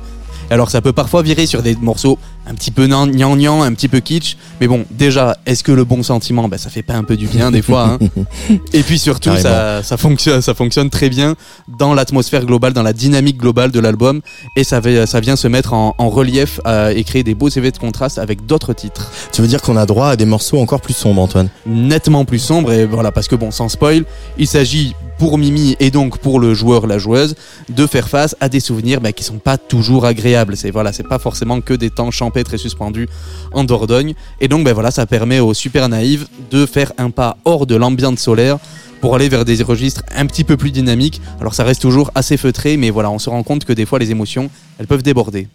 Alors 0.49 0.69
ça 0.69 0.81
peut 0.81 0.91
parfois 0.91 1.21
virer 1.21 1.45
sur 1.45 1.62
des 1.62 1.75
morceaux 1.75 2.17
un 2.47 2.54
petit 2.56 2.72
peu 2.72 2.88
nan- 2.88 3.11
gnangnan, 3.11 3.61
un 3.61 3.74
petit 3.74 3.88
peu 3.88 3.99
kitsch, 3.99 4.36
mais 4.59 4.68
bon, 4.68 4.86
déjà, 4.91 5.38
est-ce 5.45 5.63
que 5.63 5.72
le 5.72 5.84
bon 5.84 6.03
sentiment, 6.03 6.47
ben, 6.47 6.57
ça 6.57 6.70
fait 6.70 6.82
pas 6.82 6.95
un 6.95 7.03
peu 7.03 7.15
du 7.15 7.28
bien 7.28 7.51
des 7.51 7.61
fois 7.61 7.97
hein 7.99 7.99
Et 8.74 8.84
puis 8.84 8.97
surtout, 8.99 9.36
ça, 9.38 9.84
ça, 9.84 9.97
fonctionne, 9.97 10.41
ça 10.41 10.53
fonctionne 10.53 10.89
très 10.89 11.09
bien 11.09 11.36
dans 11.78 11.93
l'atmosphère 11.93 12.45
globale, 12.45 12.74
dans 12.74 12.84
la 12.84 12.93
dynamique 12.93 13.38
globale 13.38 13.72
de 13.72 13.80
l'album, 13.80 14.22
et 14.55 14.63
ça, 14.63 14.82
ça 15.05 15.20
vient 15.20 15.36
se 15.36 15.47
mettre 15.47 15.74
en, 15.74 15.95
en 15.97 16.09
relief 16.09 16.59
euh, 16.65 16.89
et 16.95 17.03
créer 17.03 17.24
des 17.24 17.36
beaux 17.36 17.49
effets 17.49 17.72
de 17.72 17.78
contraste 17.78 18.18
avec 18.18 18.45
d'autres 18.45 18.74
titres. 18.74 19.11
Tu 19.32 19.41
veux 19.41 19.47
dire 19.47 19.61
qu'on 19.61 19.78
a 19.78 19.86
droit 19.86 20.09
à 20.09 20.15
des 20.15 20.26
morceaux 20.26 20.59
encore 20.59 20.82
plus 20.82 20.93
sombres, 20.93 21.22
Antoine? 21.22 21.49
Nettement 21.65 22.26
plus 22.26 22.39
sombres, 22.39 22.72
et 22.72 22.86
voilà, 22.86 23.11
parce 23.11 23.28
que 23.28 23.36
bon, 23.36 23.51
sans 23.51 23.70
spoil, 23.70 24.03
il 24.38 24.47
s'agit 24.47 24.95
pour 25.22 25.38
Mimi 25.38 25.76
et 25.80 25.91
donc 25.91 26.18
pour 26.18 26.39
le 26.39 26.55
joueur, 26.55 26.88
la 26.88 26.97
joueuse, 26.97 27.36
de 27.70 27.86
faire 27.86 28.09
face 28.09 28.36
à 28.39 28.49
des 28.49 28.59
souvenirs 28.59 29.01
bah, 29.01 29.11
qui 29.11 29.24
sont 29.24 29.38
pas 29.38 29.59
toujours 29.59 30.05
agréables. 30.07 30.57
C'est 30.57 30.72
voilà, 30.72 30.91
c'est 30.93 31.07
pas 31.07 31.20
forcément 31.20 31.61
que 31.61 31.76
des 31.76 31.91
temps 31.91 32.09
champêtres 32.32 32.53
et 32.53 32.57
suspendus 32.57 33.09
en 33.51 33.65
Dordogne. 33.65 34.13
Et 34.39 34.47
donc, 34.47 34.63
ben 34.63 34.73
voilà, 34.73 34.89
ça 34.89 35.05
permet 35.05 35.39
aux 35.39 35.53
super 35.53 35.89
naïves 35.89 36.27
de 36.49 36.65
faire 36.65 36.93
un 36.97 37.09
pas 37.09 37.38
hors 37.43 37.65
de 37.65 37.75
l'ambiance 37.75 38.19
solaire 38.19 38.57
pour 39.01 39.15
aller 39.15 39.27
vers 39.27 39.43
des 39.43 39.61
registres 39.63 40.03
un 40.15 40.25
petit 40.27 40.45
peu 40.45 40.55
plus 40.55 40.71
dynamiques. 40.71 41.21
Alors 41.41 41.53
ça 41.53 41.63
reste 41.63 41.82
toujours 41.82 42.11
assez 42.15 42.38
feutré, 42.38 42.77
mais 42.77 42.89
voilà, 42.89 43.11
on 43.11 43.19
se 43.19 43.29
rend 43.29 43.43
compte 43.43 43.65
que 43.65 43.73
des 43.73 43.86
fois 43.86 43.99
les 43.99 44.11
émotions, 44.11 44.49
elles 44.79 44.88
peuvent 44.88 45.03
déborder. 45.03 45.47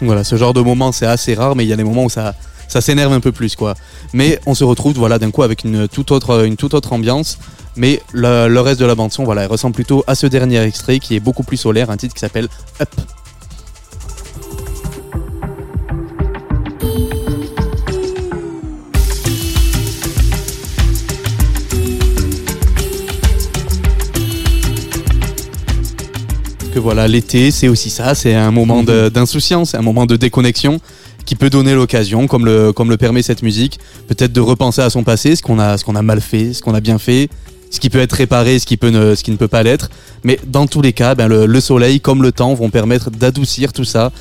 Voilà, 0.00 0.24
ce 0.24 0.36
genre 0.36 0.54
de 0.54 0.60
moment 0.60 0.92
c'est 0.92 1.06
assez 1.06 1.34
rare, 1.34 1.56
mais 1.56 1.64
il 1.64 1.68
y 1.68 1.72
a 1.72 1.76
des 1.76 1.84
moments 1.84 2.04
où 2.04 2.10
ça, 2.10 2.34
ça 2.68 2.80
s'énerve 2.80 3.12
un 3.12 3.20
peu 3.20 3.32
plus 3.32 3.56
quoi. 3.56 3.74
Mais 4.12 4.40
on 4.46 4.54
se 4.54 4.64
retrouve 4.64 4.94
voilà 4.94 5.18
d'un 5.18 5.30
coup 5.30 5.42
avec 5.42 5.64
une 5.64 5.88
toute 5.88 6.10
autre, 6.12 6.92
ambiance. 6.92 7.38
Mais 7.76 8.02
le, 8.12 8.58
reste 8.58 8.80
de 8.80 8.86
la 8.86 8.94
bande 8.94 9.12
son, 9.12 9.24
voilà, 9.24 9.46
ressemble 9.46 9.74
plutôt 9.74 10.02
à 10.06 10.14
ce 10.14 10.26
dernier 10.26 10.60
extrait 10.60 10.98
qui 10.98 11.14
est 11.14 11.20
beaucoup 11.20 11.44
plus 11.44 11.56
solaire, 11.56 11.90
un 11.90 11.96
titre 11.96 12.14
qui 12.14 12.20
s'appelle 12.20 12.48
Up. 12.80 12.88
Que 26.70 26.78
voilà, 26.78 27.08
l'été, 27.08 27.50
c'est 27.50 27.68
aussi 27.68 27.90
ça, 27.90 28.14
c'est 28.14 28.34
un 28.34 28.50
moment 28.50 28.82
de- 28.82 29.08
d'insouciance, 29.08 29.74
un 29.74 29.82
moment 29.82 30.06
de 30.06 30.16
déconnexion 30.16 30.80
qui 31.26 31.34
peut 31.34 31.50
donner 31.50 31.74
l'occasion, 31.74 32.26
comme 32.26 32.44
le, 32.44 32.72
comme 32.72 32.90
le 32.90 32.96
permet 32.96 33.22
cette 33.22 33.42
musique, 33.42 33.78
peut-être 34.08 34.32
de 34.32 34.40
repenser 34.40 34.80
à 34.80 34.90
son 34.90 35.02
passé, 35.04 35.36
ce 35.36 35.42
qu'on 35.42 35.58
a, 35.58 35.76
ce 35.78 35.84
qu'on 35.84 35.96
a 35.96 36.02
mal 36.02 36.20
fait, 36.20 36.52
ce 36.52 36.62
qu'on 36.62 36.74
a 36.74 36.80
bien 36.80 36.98
fait, 36.98 37.28
ce 37.70 37.78
qui 37.80 37.90
peut 37.90 38.00
être 38.00 38.12
réparé, 38.14 38.58
ce 38.58 38.66
qui, 38.66 38.76
peut 38.76 38.90
ne, 38.90 39.14
ce 39.14 39.22
qui 39.22 39.30
ne 39.30 39.36
peut 39.36 39.48
pas 39.48 39.62
l'être. 39.62 39.90
Mais 40.24 40.38
dans 40.46 40.66
tous 40.66 40.80
les 40.82 40.92
cas, 40.92 41.14
ben, 41.14 41.28
le, 41.28 41.46
le 41.46 41.60
soleil 41.60 42.00
comme 42.00 42.22
le 42.22 42.32
temps 42.32 42.54
vont 42.54 42.70
permettre 42.70 43.10
d'adoucir 43.10 43.72
tout 43.72 43.84
ça, 43.84 44.12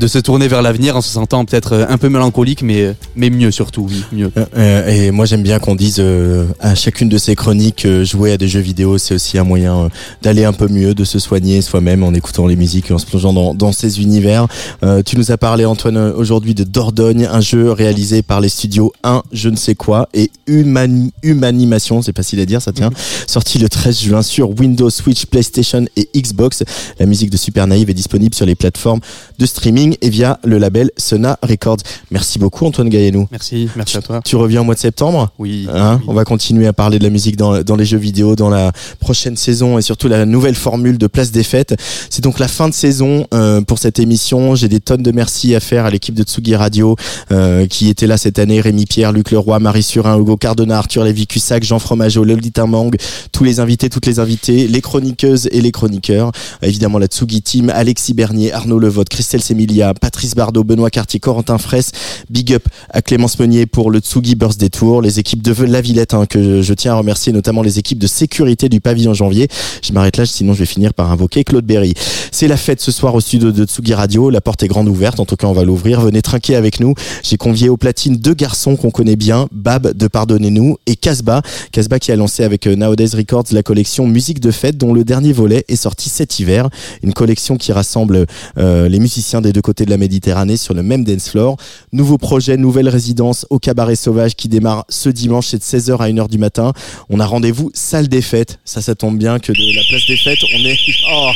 de 0.00 0.08
se 0.08 0.18
tourner 0.18 0.48
vers 0.48 0.62
l'avenir 0.62 0.96
en 0.96 1.02
se 1.02 1.10
sentant 1.10 1.44
peut-être 1.44 1.86
un 1.88 1.98
peu 1.98 2.08
mélancolique, 2.08 2.62
mais, 2.62 2.96
mais 3.14 3.30
mieux 3.30 3.50
surtout, 3.50 3.86
oui, 3.88 4.02
mieux. 4.12 4.32
Euh, 4.36 4.46
euh, 4.56 4.88
et 4.88 5.10
moi 5.10 5.26
j'aime 5.26 5.42
bien 5.42 5.58
qu'on 5.58 5.76
dise 5.76 5.96
euh, 5.98 6.46
à 6.58 6.74
chacune 6.74 7.08
de 7.08 7.18
ces 7.18 7.36
chroniques 7.36 7.84
euh, 7.84 8.04
jouer 8.04 8.32
à 8.32 8.36
des 8.38 8.48
jeux 8.48 8.60
vidéo 8.60 8.96
c'est 8.98 9.14
aussi 9.14 9.36
un 9.38 9.44
moyen 9.44 9.76
euh, 9.76 9.88
d'aller 10.22 10.44
un 10.44 10.54
peu 10.54 10.68
mieux 10.68 10.94
de 10.94 11.04
se 11.04 11.18
soigner 11.18 11.60
soi-même 11.60 12.02
en 12.02 12.14
écoutant 12.14 12.46
les 12.46 12.56
musiques 12.56 12.90
et 12.90 12.94
en 12.94 12.98
se 12.98 13.04
plongeant 13.04 13.32
dans, 13.32 13.54
dans 13.54 13.72
ces 13.72 14.00
univers. 14.00 14.46
Euh, 14.82 15.02
tu 15.04 15.16
nous 15.18 15.30
as 15.30 15.36
parlé 15.36 15.66
Antoine 15.66 15.98
euh, 15.98 16.12
aujourd'hui 16.14 16.54
de 16.54 16.64
Dordogne 16.64 17.28
un 17.30 17.40
jeu 17.42 17.70
réalisé 17.70 18.22
par 18.22 18.40
les 18.40 18.48
studios 18.48 18.92
1 19.04 19.22
je 19.32 19.50
ne 19.50 19.56
sais 19.56 19.74
quoi 19.74 20.08
et 20.14 20.30
Human, 20.46 21.10
Humanimation 21.22 22.00
c'est 22.00 22.16
facile 22.16 22.40
à 22.40 22.46
dire 22.46 22.62
ça 22.62 22.72
tient 22.72 22.90
sorti 23.26 23.58
le 23.58 23.68
13 23.68 24.00
juin 24.00 24.22
sur 24.22 24.58
Windows 24.58 24.90
Switch 24.90 25.26
PlayStation 25.26 25.84
et 25.96 26.08
Xbox. 26.16 26.64
La 26.98 27.04
musique 27.06 27.30
de 27.30 27.36
Super 27.36 27.66
Naïve 27.66 27.90
est 27.90 27.94
disponible 27.94 28.34
sur 28.34 28.46
les 28.46 28.54
plateformes 28.54 29.00
de 29.38 29.46
streaming 29.46 29.89
et 30.00 30.10
via 30.10 30.38
le 30.44 30.58
label 30.58 30.90
Sona 30.96 31.38
Records 31.42 31.78
merci 32.10 32.38
beaucoup 32.38 32.66
Antoine 32.66 32.88
Gaillenou 32.88 33.28
Merci, 33.30 33.68
merci 33.76 33.96
à 33.96 34.02
toi. 34.02 34.20
tu 34.24 34.36
reviens 34.36 34.60
au 34.62 34.64
mois 34.64 34.74
de 34.74 34.80
septembre? 34.80 35.30
Oui. 35.38 35.66
Hein, 35.72 35.98
oui. 36.00 36.06
On 36.08 36.14
va 36.14 36.24
continuer 36.24 36.66
à 36.66 36.72
parler 36.72 36.98
de 36.98 37.04
la 37.04 37.10
musique 37.10 37.36
dans, 37.36 37.62
dans 37.62 37.76
les 37.76 37.84
jeux 37.84 37.98
vidéo, 37.98 38.36
dans 38.36 38.50
la 38.50 38.72
prochaine 38.98 39.36
saison 39.36 39.78
et 39.78 39.82
surtout 39.82 40.08
la 40.08 40.26
nouvelle 40.26 40.54
formule 40.54 40.98
de 40.98 41.06
Place 41.06 41.30
des 41.30 41.42
Fêtes. 41.42 41.74
C'est 42.10 42.22
donc 42.22 42.38
la 42.38 42.48
fin 42.48 42.68
de 42.68 42.74
saison 42.74 43.26
euh, 43.34 43.60
pour 43.60 43.78
cette 43.78 43.98
émission. 43.98 44.54
J'ai 44.54 44.68
des 44.68 44.80
tonnes 44.80 45.02
de 45.02 45.12
merci 45.12 45.54
à 45.54 45.60
faire 45.60 45.84
à 45.84 45.90
l'équipe 45.90 46.14
de 46.14 46.22
Tsugi 46.22 46.56
Radio 46.56 46.96
euh, 47.30 47.66
qui 47.66 47.88
était 47.88 48.06
là 48.06 48.16
cette 48.16 48.38
année. 48.38 48.60
Rémi 48.60 48.86
Pierre, 48.86 49.12
Luc 49.12 49.30
Leroy, 49.30 49.58
Marie 49.58 49.82
Surin, 49.82 50.18
Hugo 50.18 50.36
Cardona, 50.36 50.78
Arthur 50.78 51.04
Lévy-Cussac, 51.04 51.62
Jean 51.64 51.78
Fromageau, 51.78 52.24
Lolita 52.24 52.66
Mang, 52.66 52.90
tous 53.32 53.44
les 53.44 53.60
invités, 53.60 53.88
toutes 53.88 54.06
les 54.06 54.18
invitées, 54.18 54.66
les 54.68 54.80
chroniqueuses 54.80 55.48
et 55.52 55.60
les 55.60 55.72
chroniqueurs. 55.72 56.32
Évidemment 56.62 56.98
la 56.98 57.06
Tsugi 57.06 57.42
Team, 57.42 57.70
Alexis 57.70 58.14
Bernier, 58.14 58.52
Arnaud 58.52 58.78
Levotte, 58.78 59.08
Christelle 59.08 59.42
Semilia, 59.80 59.94
Patrice 59.94 60.34
Bardot, 60.34 60.64
Benoît 60.64 60.90
Cartier, 60.90 61.20
Corentin 61.20 61.58
Fraisse. 61.58 61.92
Big 62.28 62.52
up 62.52 62.68
à 62.90 63.02
Clémence 63.02 63.38
Meunier 63.38 63.66
pour 63.66 63.90
le 63.90 64.00
Tsugi 64.00 64.34
Birthday 64.34 64.68
Tour, 64.68 65.02
les 65.02 65.18
équipes 65.18 65.42
de 65.42 65.54
La 65.64 65.80
Villette 65.80 66.14
hein, 66.14 66.26
que 66.26 66.62
je 66.62 66.74
tiens 66.74 66.92
à 66.92 66.96
remercier, 66.96 67.32
notamment 67.32 67.62
les 67.62 67.78
équipes 67.78 67.98
de 67.98 68.06
sécurité 68.06 68.68
du 68.68 68.80
pavillon 68.80 69.14
janvier. 69.14 69.48
Je 69.82 69.92
m'arrête 69.92 70.16
là, 70.16 70.26
sinon 70.26 70.52
je 70.52 70.60
vais 70.60 70.66
finir 70.66 70.92
par 70.94 71.10
invoquer 71.10 71.44
Claude 71.44 71.64
Berry. 71.64 71.94
C'est 72.30 72.48
la 72.48 72.56
fête 72.56 72.80
ce 72.80 72.92
soir 72.92 73.14
au 73.14 73.20
studio 73.20 73.52
de 73.52 73.64
Tsugi 73.64 73.94
Radio. 73.94 74.30
La 74.30 74.40
porte 74.40 74.62
est 74.62 74.68
grande 74.68 74.88
ouverte, 74.88 75.18
en 75.18 75.24
tout 75.24 75.36
cas 75.36 75.46
on 75.46 75.52
va 75.52 75.64
l'ouvrir. 75.64 76.00
Venez 76.00 76.22
trinquer 76.22 76.56
avec 76.56 76.80
nous. 76.80 76.94
J'ai 77.22 77.36
convié 77.36 77.68
au 77.68 77.76
platine 77.76 78.16
deux 78.16 78.34
garçons 78.34 78.76
qu'on 78.76 78.90
connaît 78.90 79.16
bien, 79.16 79.48
Bab 79.52 79.96
de 79.96 80.06
Pardonnez-nous 80.08 80.76
et 80.86 80.96
Casbah. 80.96 81.42
Casbah 81.72 81.98
qui 81.98 82.12
a 82.12 82.16
lancé 82.16 82.44
avec 82.44 82.66
euh, 82.66 82.76
Nowadays 82.76 83.16
Records 83.16 83.44
la 83.52 83.62
collection 83.62 84.06
Musique 84.06 84.40
de 84.40 84.50
fête 84.50 84.76
dont 84.76 84.92
le 84.92 85.04
dernier 85.04 85.32
volet 85.32 85.64
est 85.68 85.76
sorti 85.76 86.08
cet 86.08 86.38
hiver. 86.38 86.68
Une 87.02 87.12
collection 87.12 87.56
qui 87.56 87.72
rassemble 87.72 88.26
euh, 88.58 88.88
les 88.88 88.98
musiciens 88.98 89.40
des 89.40 89.52
deux 89.52 89.59
côtés 89.60 89.84
de 89.84 89.90
la 89.90 89.96
Méditerranée 89.96 90.56
sur 90.56 90.74
le 90.74 90.82
même 90.82 91.04
dance 91.04 91.30
floor. 91.30 91.56
Nouveau 91.92 92.18
projet, 92.18 92.56
nouvelle 92.56 92.88
résidence 92.88 93.46
au 93.50 93.58
Cabaret 93.58 93.96
Sauvage 93.96 94.34
qui 94.36 94.48
démarre 94.48 94.84
ce 94.88 95.08
dimanche, 95.08 95.48
c'est 95.48 95.58
de 95.58 95.62
16h 95.62 95.96
à 95.98 96.08
1h 96.08 96.28
du 96.28 96.38
matin. 96.38 96.72
On 97.08 97.20
a 97.20 97.26
rendez-vous 97.26 97.70
salle 97.74 98.08
des 98.08 98.22
fêtes. 98.22 98.58
Ça, 98.64 98.80
ça 98.80 98.94
tombe 98.94 99.18
bien 99.18 99.38
que 99.38 99.52
de 99.52 99.76
la 99.76 99.82
place 99.88 100.06
des 100.06 100.16
fêtes, 100.16 100.40
on 100.54 100.64
est... 100.64 100.78
Oh, 101.12 101.30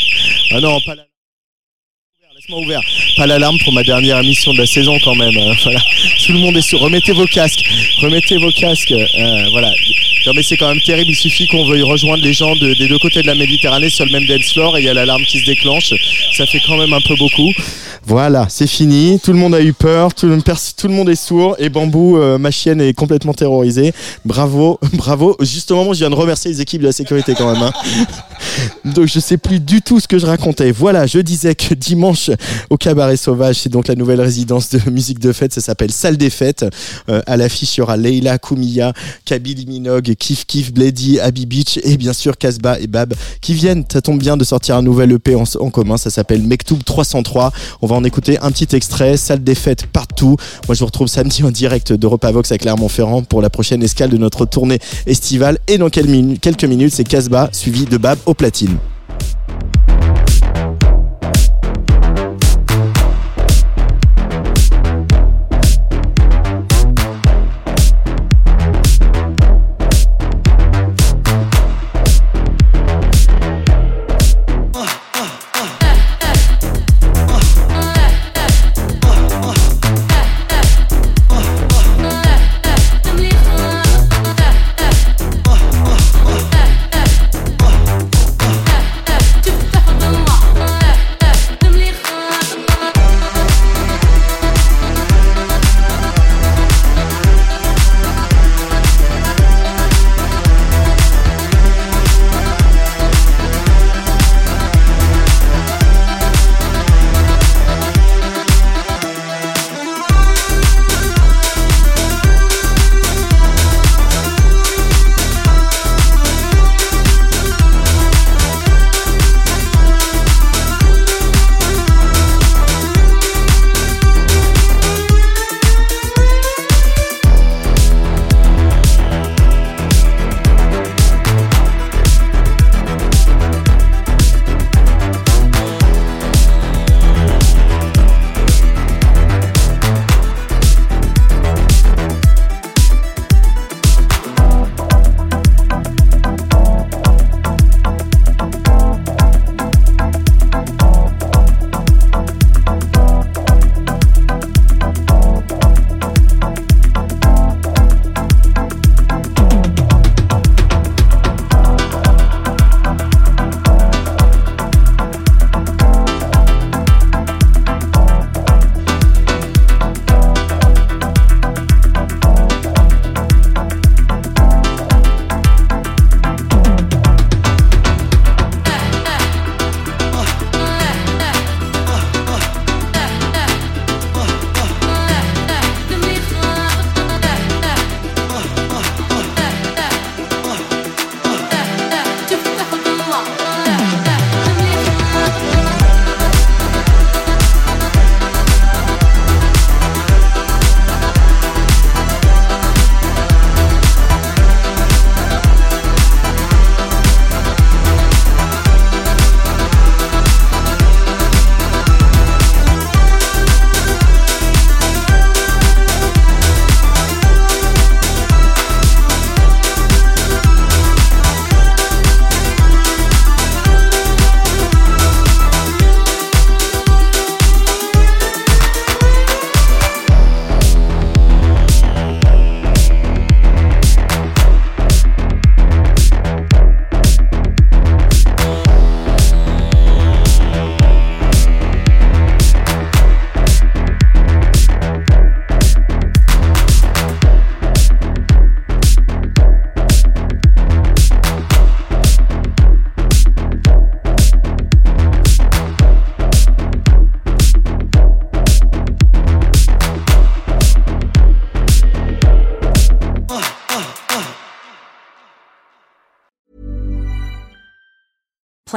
ah 0.53 0.61
non, 0.61 0.79
pas 0.87 0.95
la... 0.95 1.14
Pas 3.17 3.27
l'alarme 3.27 3.57
pour 3.65 3.73
ma 3.73 3.83
dernière 3.83 4.19
émission 4.19 4.53
de 4.53 4.59
la 4.59 4.67
saison 4.67 4.99
quand 5.03 5.15
même. 5.15 5.35
Euh, 5.35 5.55
voilà. 5.65 5.81
Tout 6.27 6.33
le 6.33 6.39
monde 6.41 6.57
est 6.57 6.61
sur. 6.61 6.79
Remettez 6.79 7.13
vos 7.13 7.25
casques. 7.27 7.65
Remettez 8.03 8.37
vos 8.37 8.51
casques. 8.53 8.93
Euh, 8.93 9.49
voilà. 9.51 9.71
Mais 10.35 10.43
c'est 10.43 10.57
quand 10.59 10.69
même 10.69 10.81
terrible. 10.81 11.11
Il 11.11 11.17
suffit 11.17 11.47
qu'on 11.49 11.67
veuille 11.67 11.83
rejoindre 11.83 12.23
les 12.23 12.33
gens 12.35 12.55
de- 12.57 12.75
des 12.75 12.89
deux 12.89 12.99
côtés 12.99 13.23
de 13.23 13.27
la 13.27 13.35
Méditerranée 13.35 13.89
sur 13.91 14.05
le 14.07 14.13
même 14.13 14.27
dance 14.27 14.57
et 14.77 14.79
il 14.79 14.85
y 14.85 14.89
a 14.89 14.95
l'alarme 14.95 15.23
qui 15.25 15.41
se 15.41 15.47
déclenche. 15.47 15.95
Ça 16.37 16.45
fait 16.47 16.61
quand 16.67 16.77
même 16.77 16.93
un 16.93 17.01
peu 17.01 17.15
beaucoup. 17.17 17.51
Voilà, 18.07 18.47
c'est 18.51 18.67
fini. 18.67 19.19
Tout 19.23 19.33
le 19.33 19.39
monde 19.39 19.55
a 19.55 19.63
eu 19.63 19.73
peur. 19.73 20.15
Tout 20.15 20.27
le, 20.27 20.39
pers- 20.41 20.75
tout 20.77 20.89
le 20.89 20.95
monde 20.95 21.09
est 21.09 21.15
sourd. 21.17 21.57
Et 21.59 21.69
Bambou, 21.71 22.19
euh, 22.19 22.37
ma 22.39 22.51
chienne, 22.51 22.81
est 22.83 22.93
complètement 22.93 23.33
terrorisée. 23.33 23.93
Bravo, 24.27 24.79
bravo. 24.95 25.37
Juste 25.41 25.71
au 25.71 25.77
moment 25.77 25.91
où 25.91 25.95
je 25.95 26.01
viens 26.01 26.11
de 26.11 26.15
remercier 26.15 26.51
les 26.51 26.61
équipes 26.61 26.81
de 26.83 26.87
la 26.87 26.93
sécurité 26.93 27.35
quand 27.37 27.51
même. 27.53 27.63
hein. 27.63 27.73
Donc 28.85 29.07
je 29.07 29.21
sais 29.21 29.39
plus 29.39 29.61
du 29.61 29.81
tout 29.83 30.01
ce 30.01 30.09
que 30.09 30.19
je 30.19 30.27
racontais. 30.27 30.71
Voilà, 30.71 31.07
je 31.07 31.19
disais 31.19 31.55
que 31.55 31.73
dimanche 31.75 32.31
au 32.71 32.77
Cabaret 32.77 33.17
Sauvage, 33.17 33.57
c'est 33.57 33.69
donc 33.69 33.89
la 33.89 33.95
nouvelle 33.95 34.21
résidence 34.21 34.71
de 34.71 34.81
musique 34.91 35.19
de 35.19 35.33
fête. 35.33 35.53
Ça 35.53 35.61
s'appelle 35.61 35.93
Salle 35.93 36.17
des 36.17 36.31
Fêtes. 36.31 36.65
Euh, 37.09 37.23
à 37.27 37.37
l'affiche, 37.37 37.77
il 37.77 37.81
y 37.81 37.83
aura 37.83 37.97
Leila, 37.97 38.39
Koumiya, 38.39 38.93
Kabylie 39.25 39.67
Minogue, 39.67 40.15
Kif 40.19 40.47
Kif, 40.47 40.73
Bledy, 40.73 41.21
Abby 41.21 41.47
Beach 41.47 41.79
et 41.83 41.97
bien 41.97 42.13
sûr 42.13 42.37
Casbah 42.37 42.79
et 42.81 42.87
Bab 42.87 43.15
qui 43.41 43.55
viennent. 43.55 43.85
Ça 43.91 44.01
tombe 44.01 44.19
bien 44.19 44.37
de 44.37 44.45
sortir 44.45 44.77
un 44.77 44.83
nouvel 44.83 45.13
EP 45.13 45.35
en, 45.35 45.45
commun. 45.71 45.97
Ça 45.97 46.11
s'appelle 46.11 46.43
Mektoub 46.43 46.83
303. 46.85 47.53
On 47.83 47.87
va 47.87 47.97
en 47.97 48.05
écouter 48.05 48.39
un 48.41 48.51
petit 48.51 48.75
extrait. 48.75 49.17
Salle 49.17 49.43
des 49.43 49.55
Fêtes 49.55 49.87
partout. 49.87 50.37
Moi, 50.69 50.75
je 50.75 50.81
vous 50.81 50.87
retrouve 50.87 51.09
samedi 51.09 51.43
en 51.45 51.51
direct 51.51 51.93
de 51.93 52.07
Repavox 52.07 52.53
à 52.53 52.59
Clermont-Ferrand 52.59 53.23
pour 53.23 53.43
la 53.43 53.51
prochaine 53.51 53.83
escale 53.83 54.11
de 54.11 54.17
notre 54.17 54.47
tournée 54.47 54.79
estivale. 55.07 55.59
Et 55.69 55.79
dans 55.79 55.91
quelques 55.91 56.65
minutes, 56.65 56.93
c'est 56.95 57.05
Casbah 57.05 57.49
suivi 57.53 57.85
de 57.85 57.97
Bab 57.97 58.19
au 58.27 58.35
platine. 58.35 58.79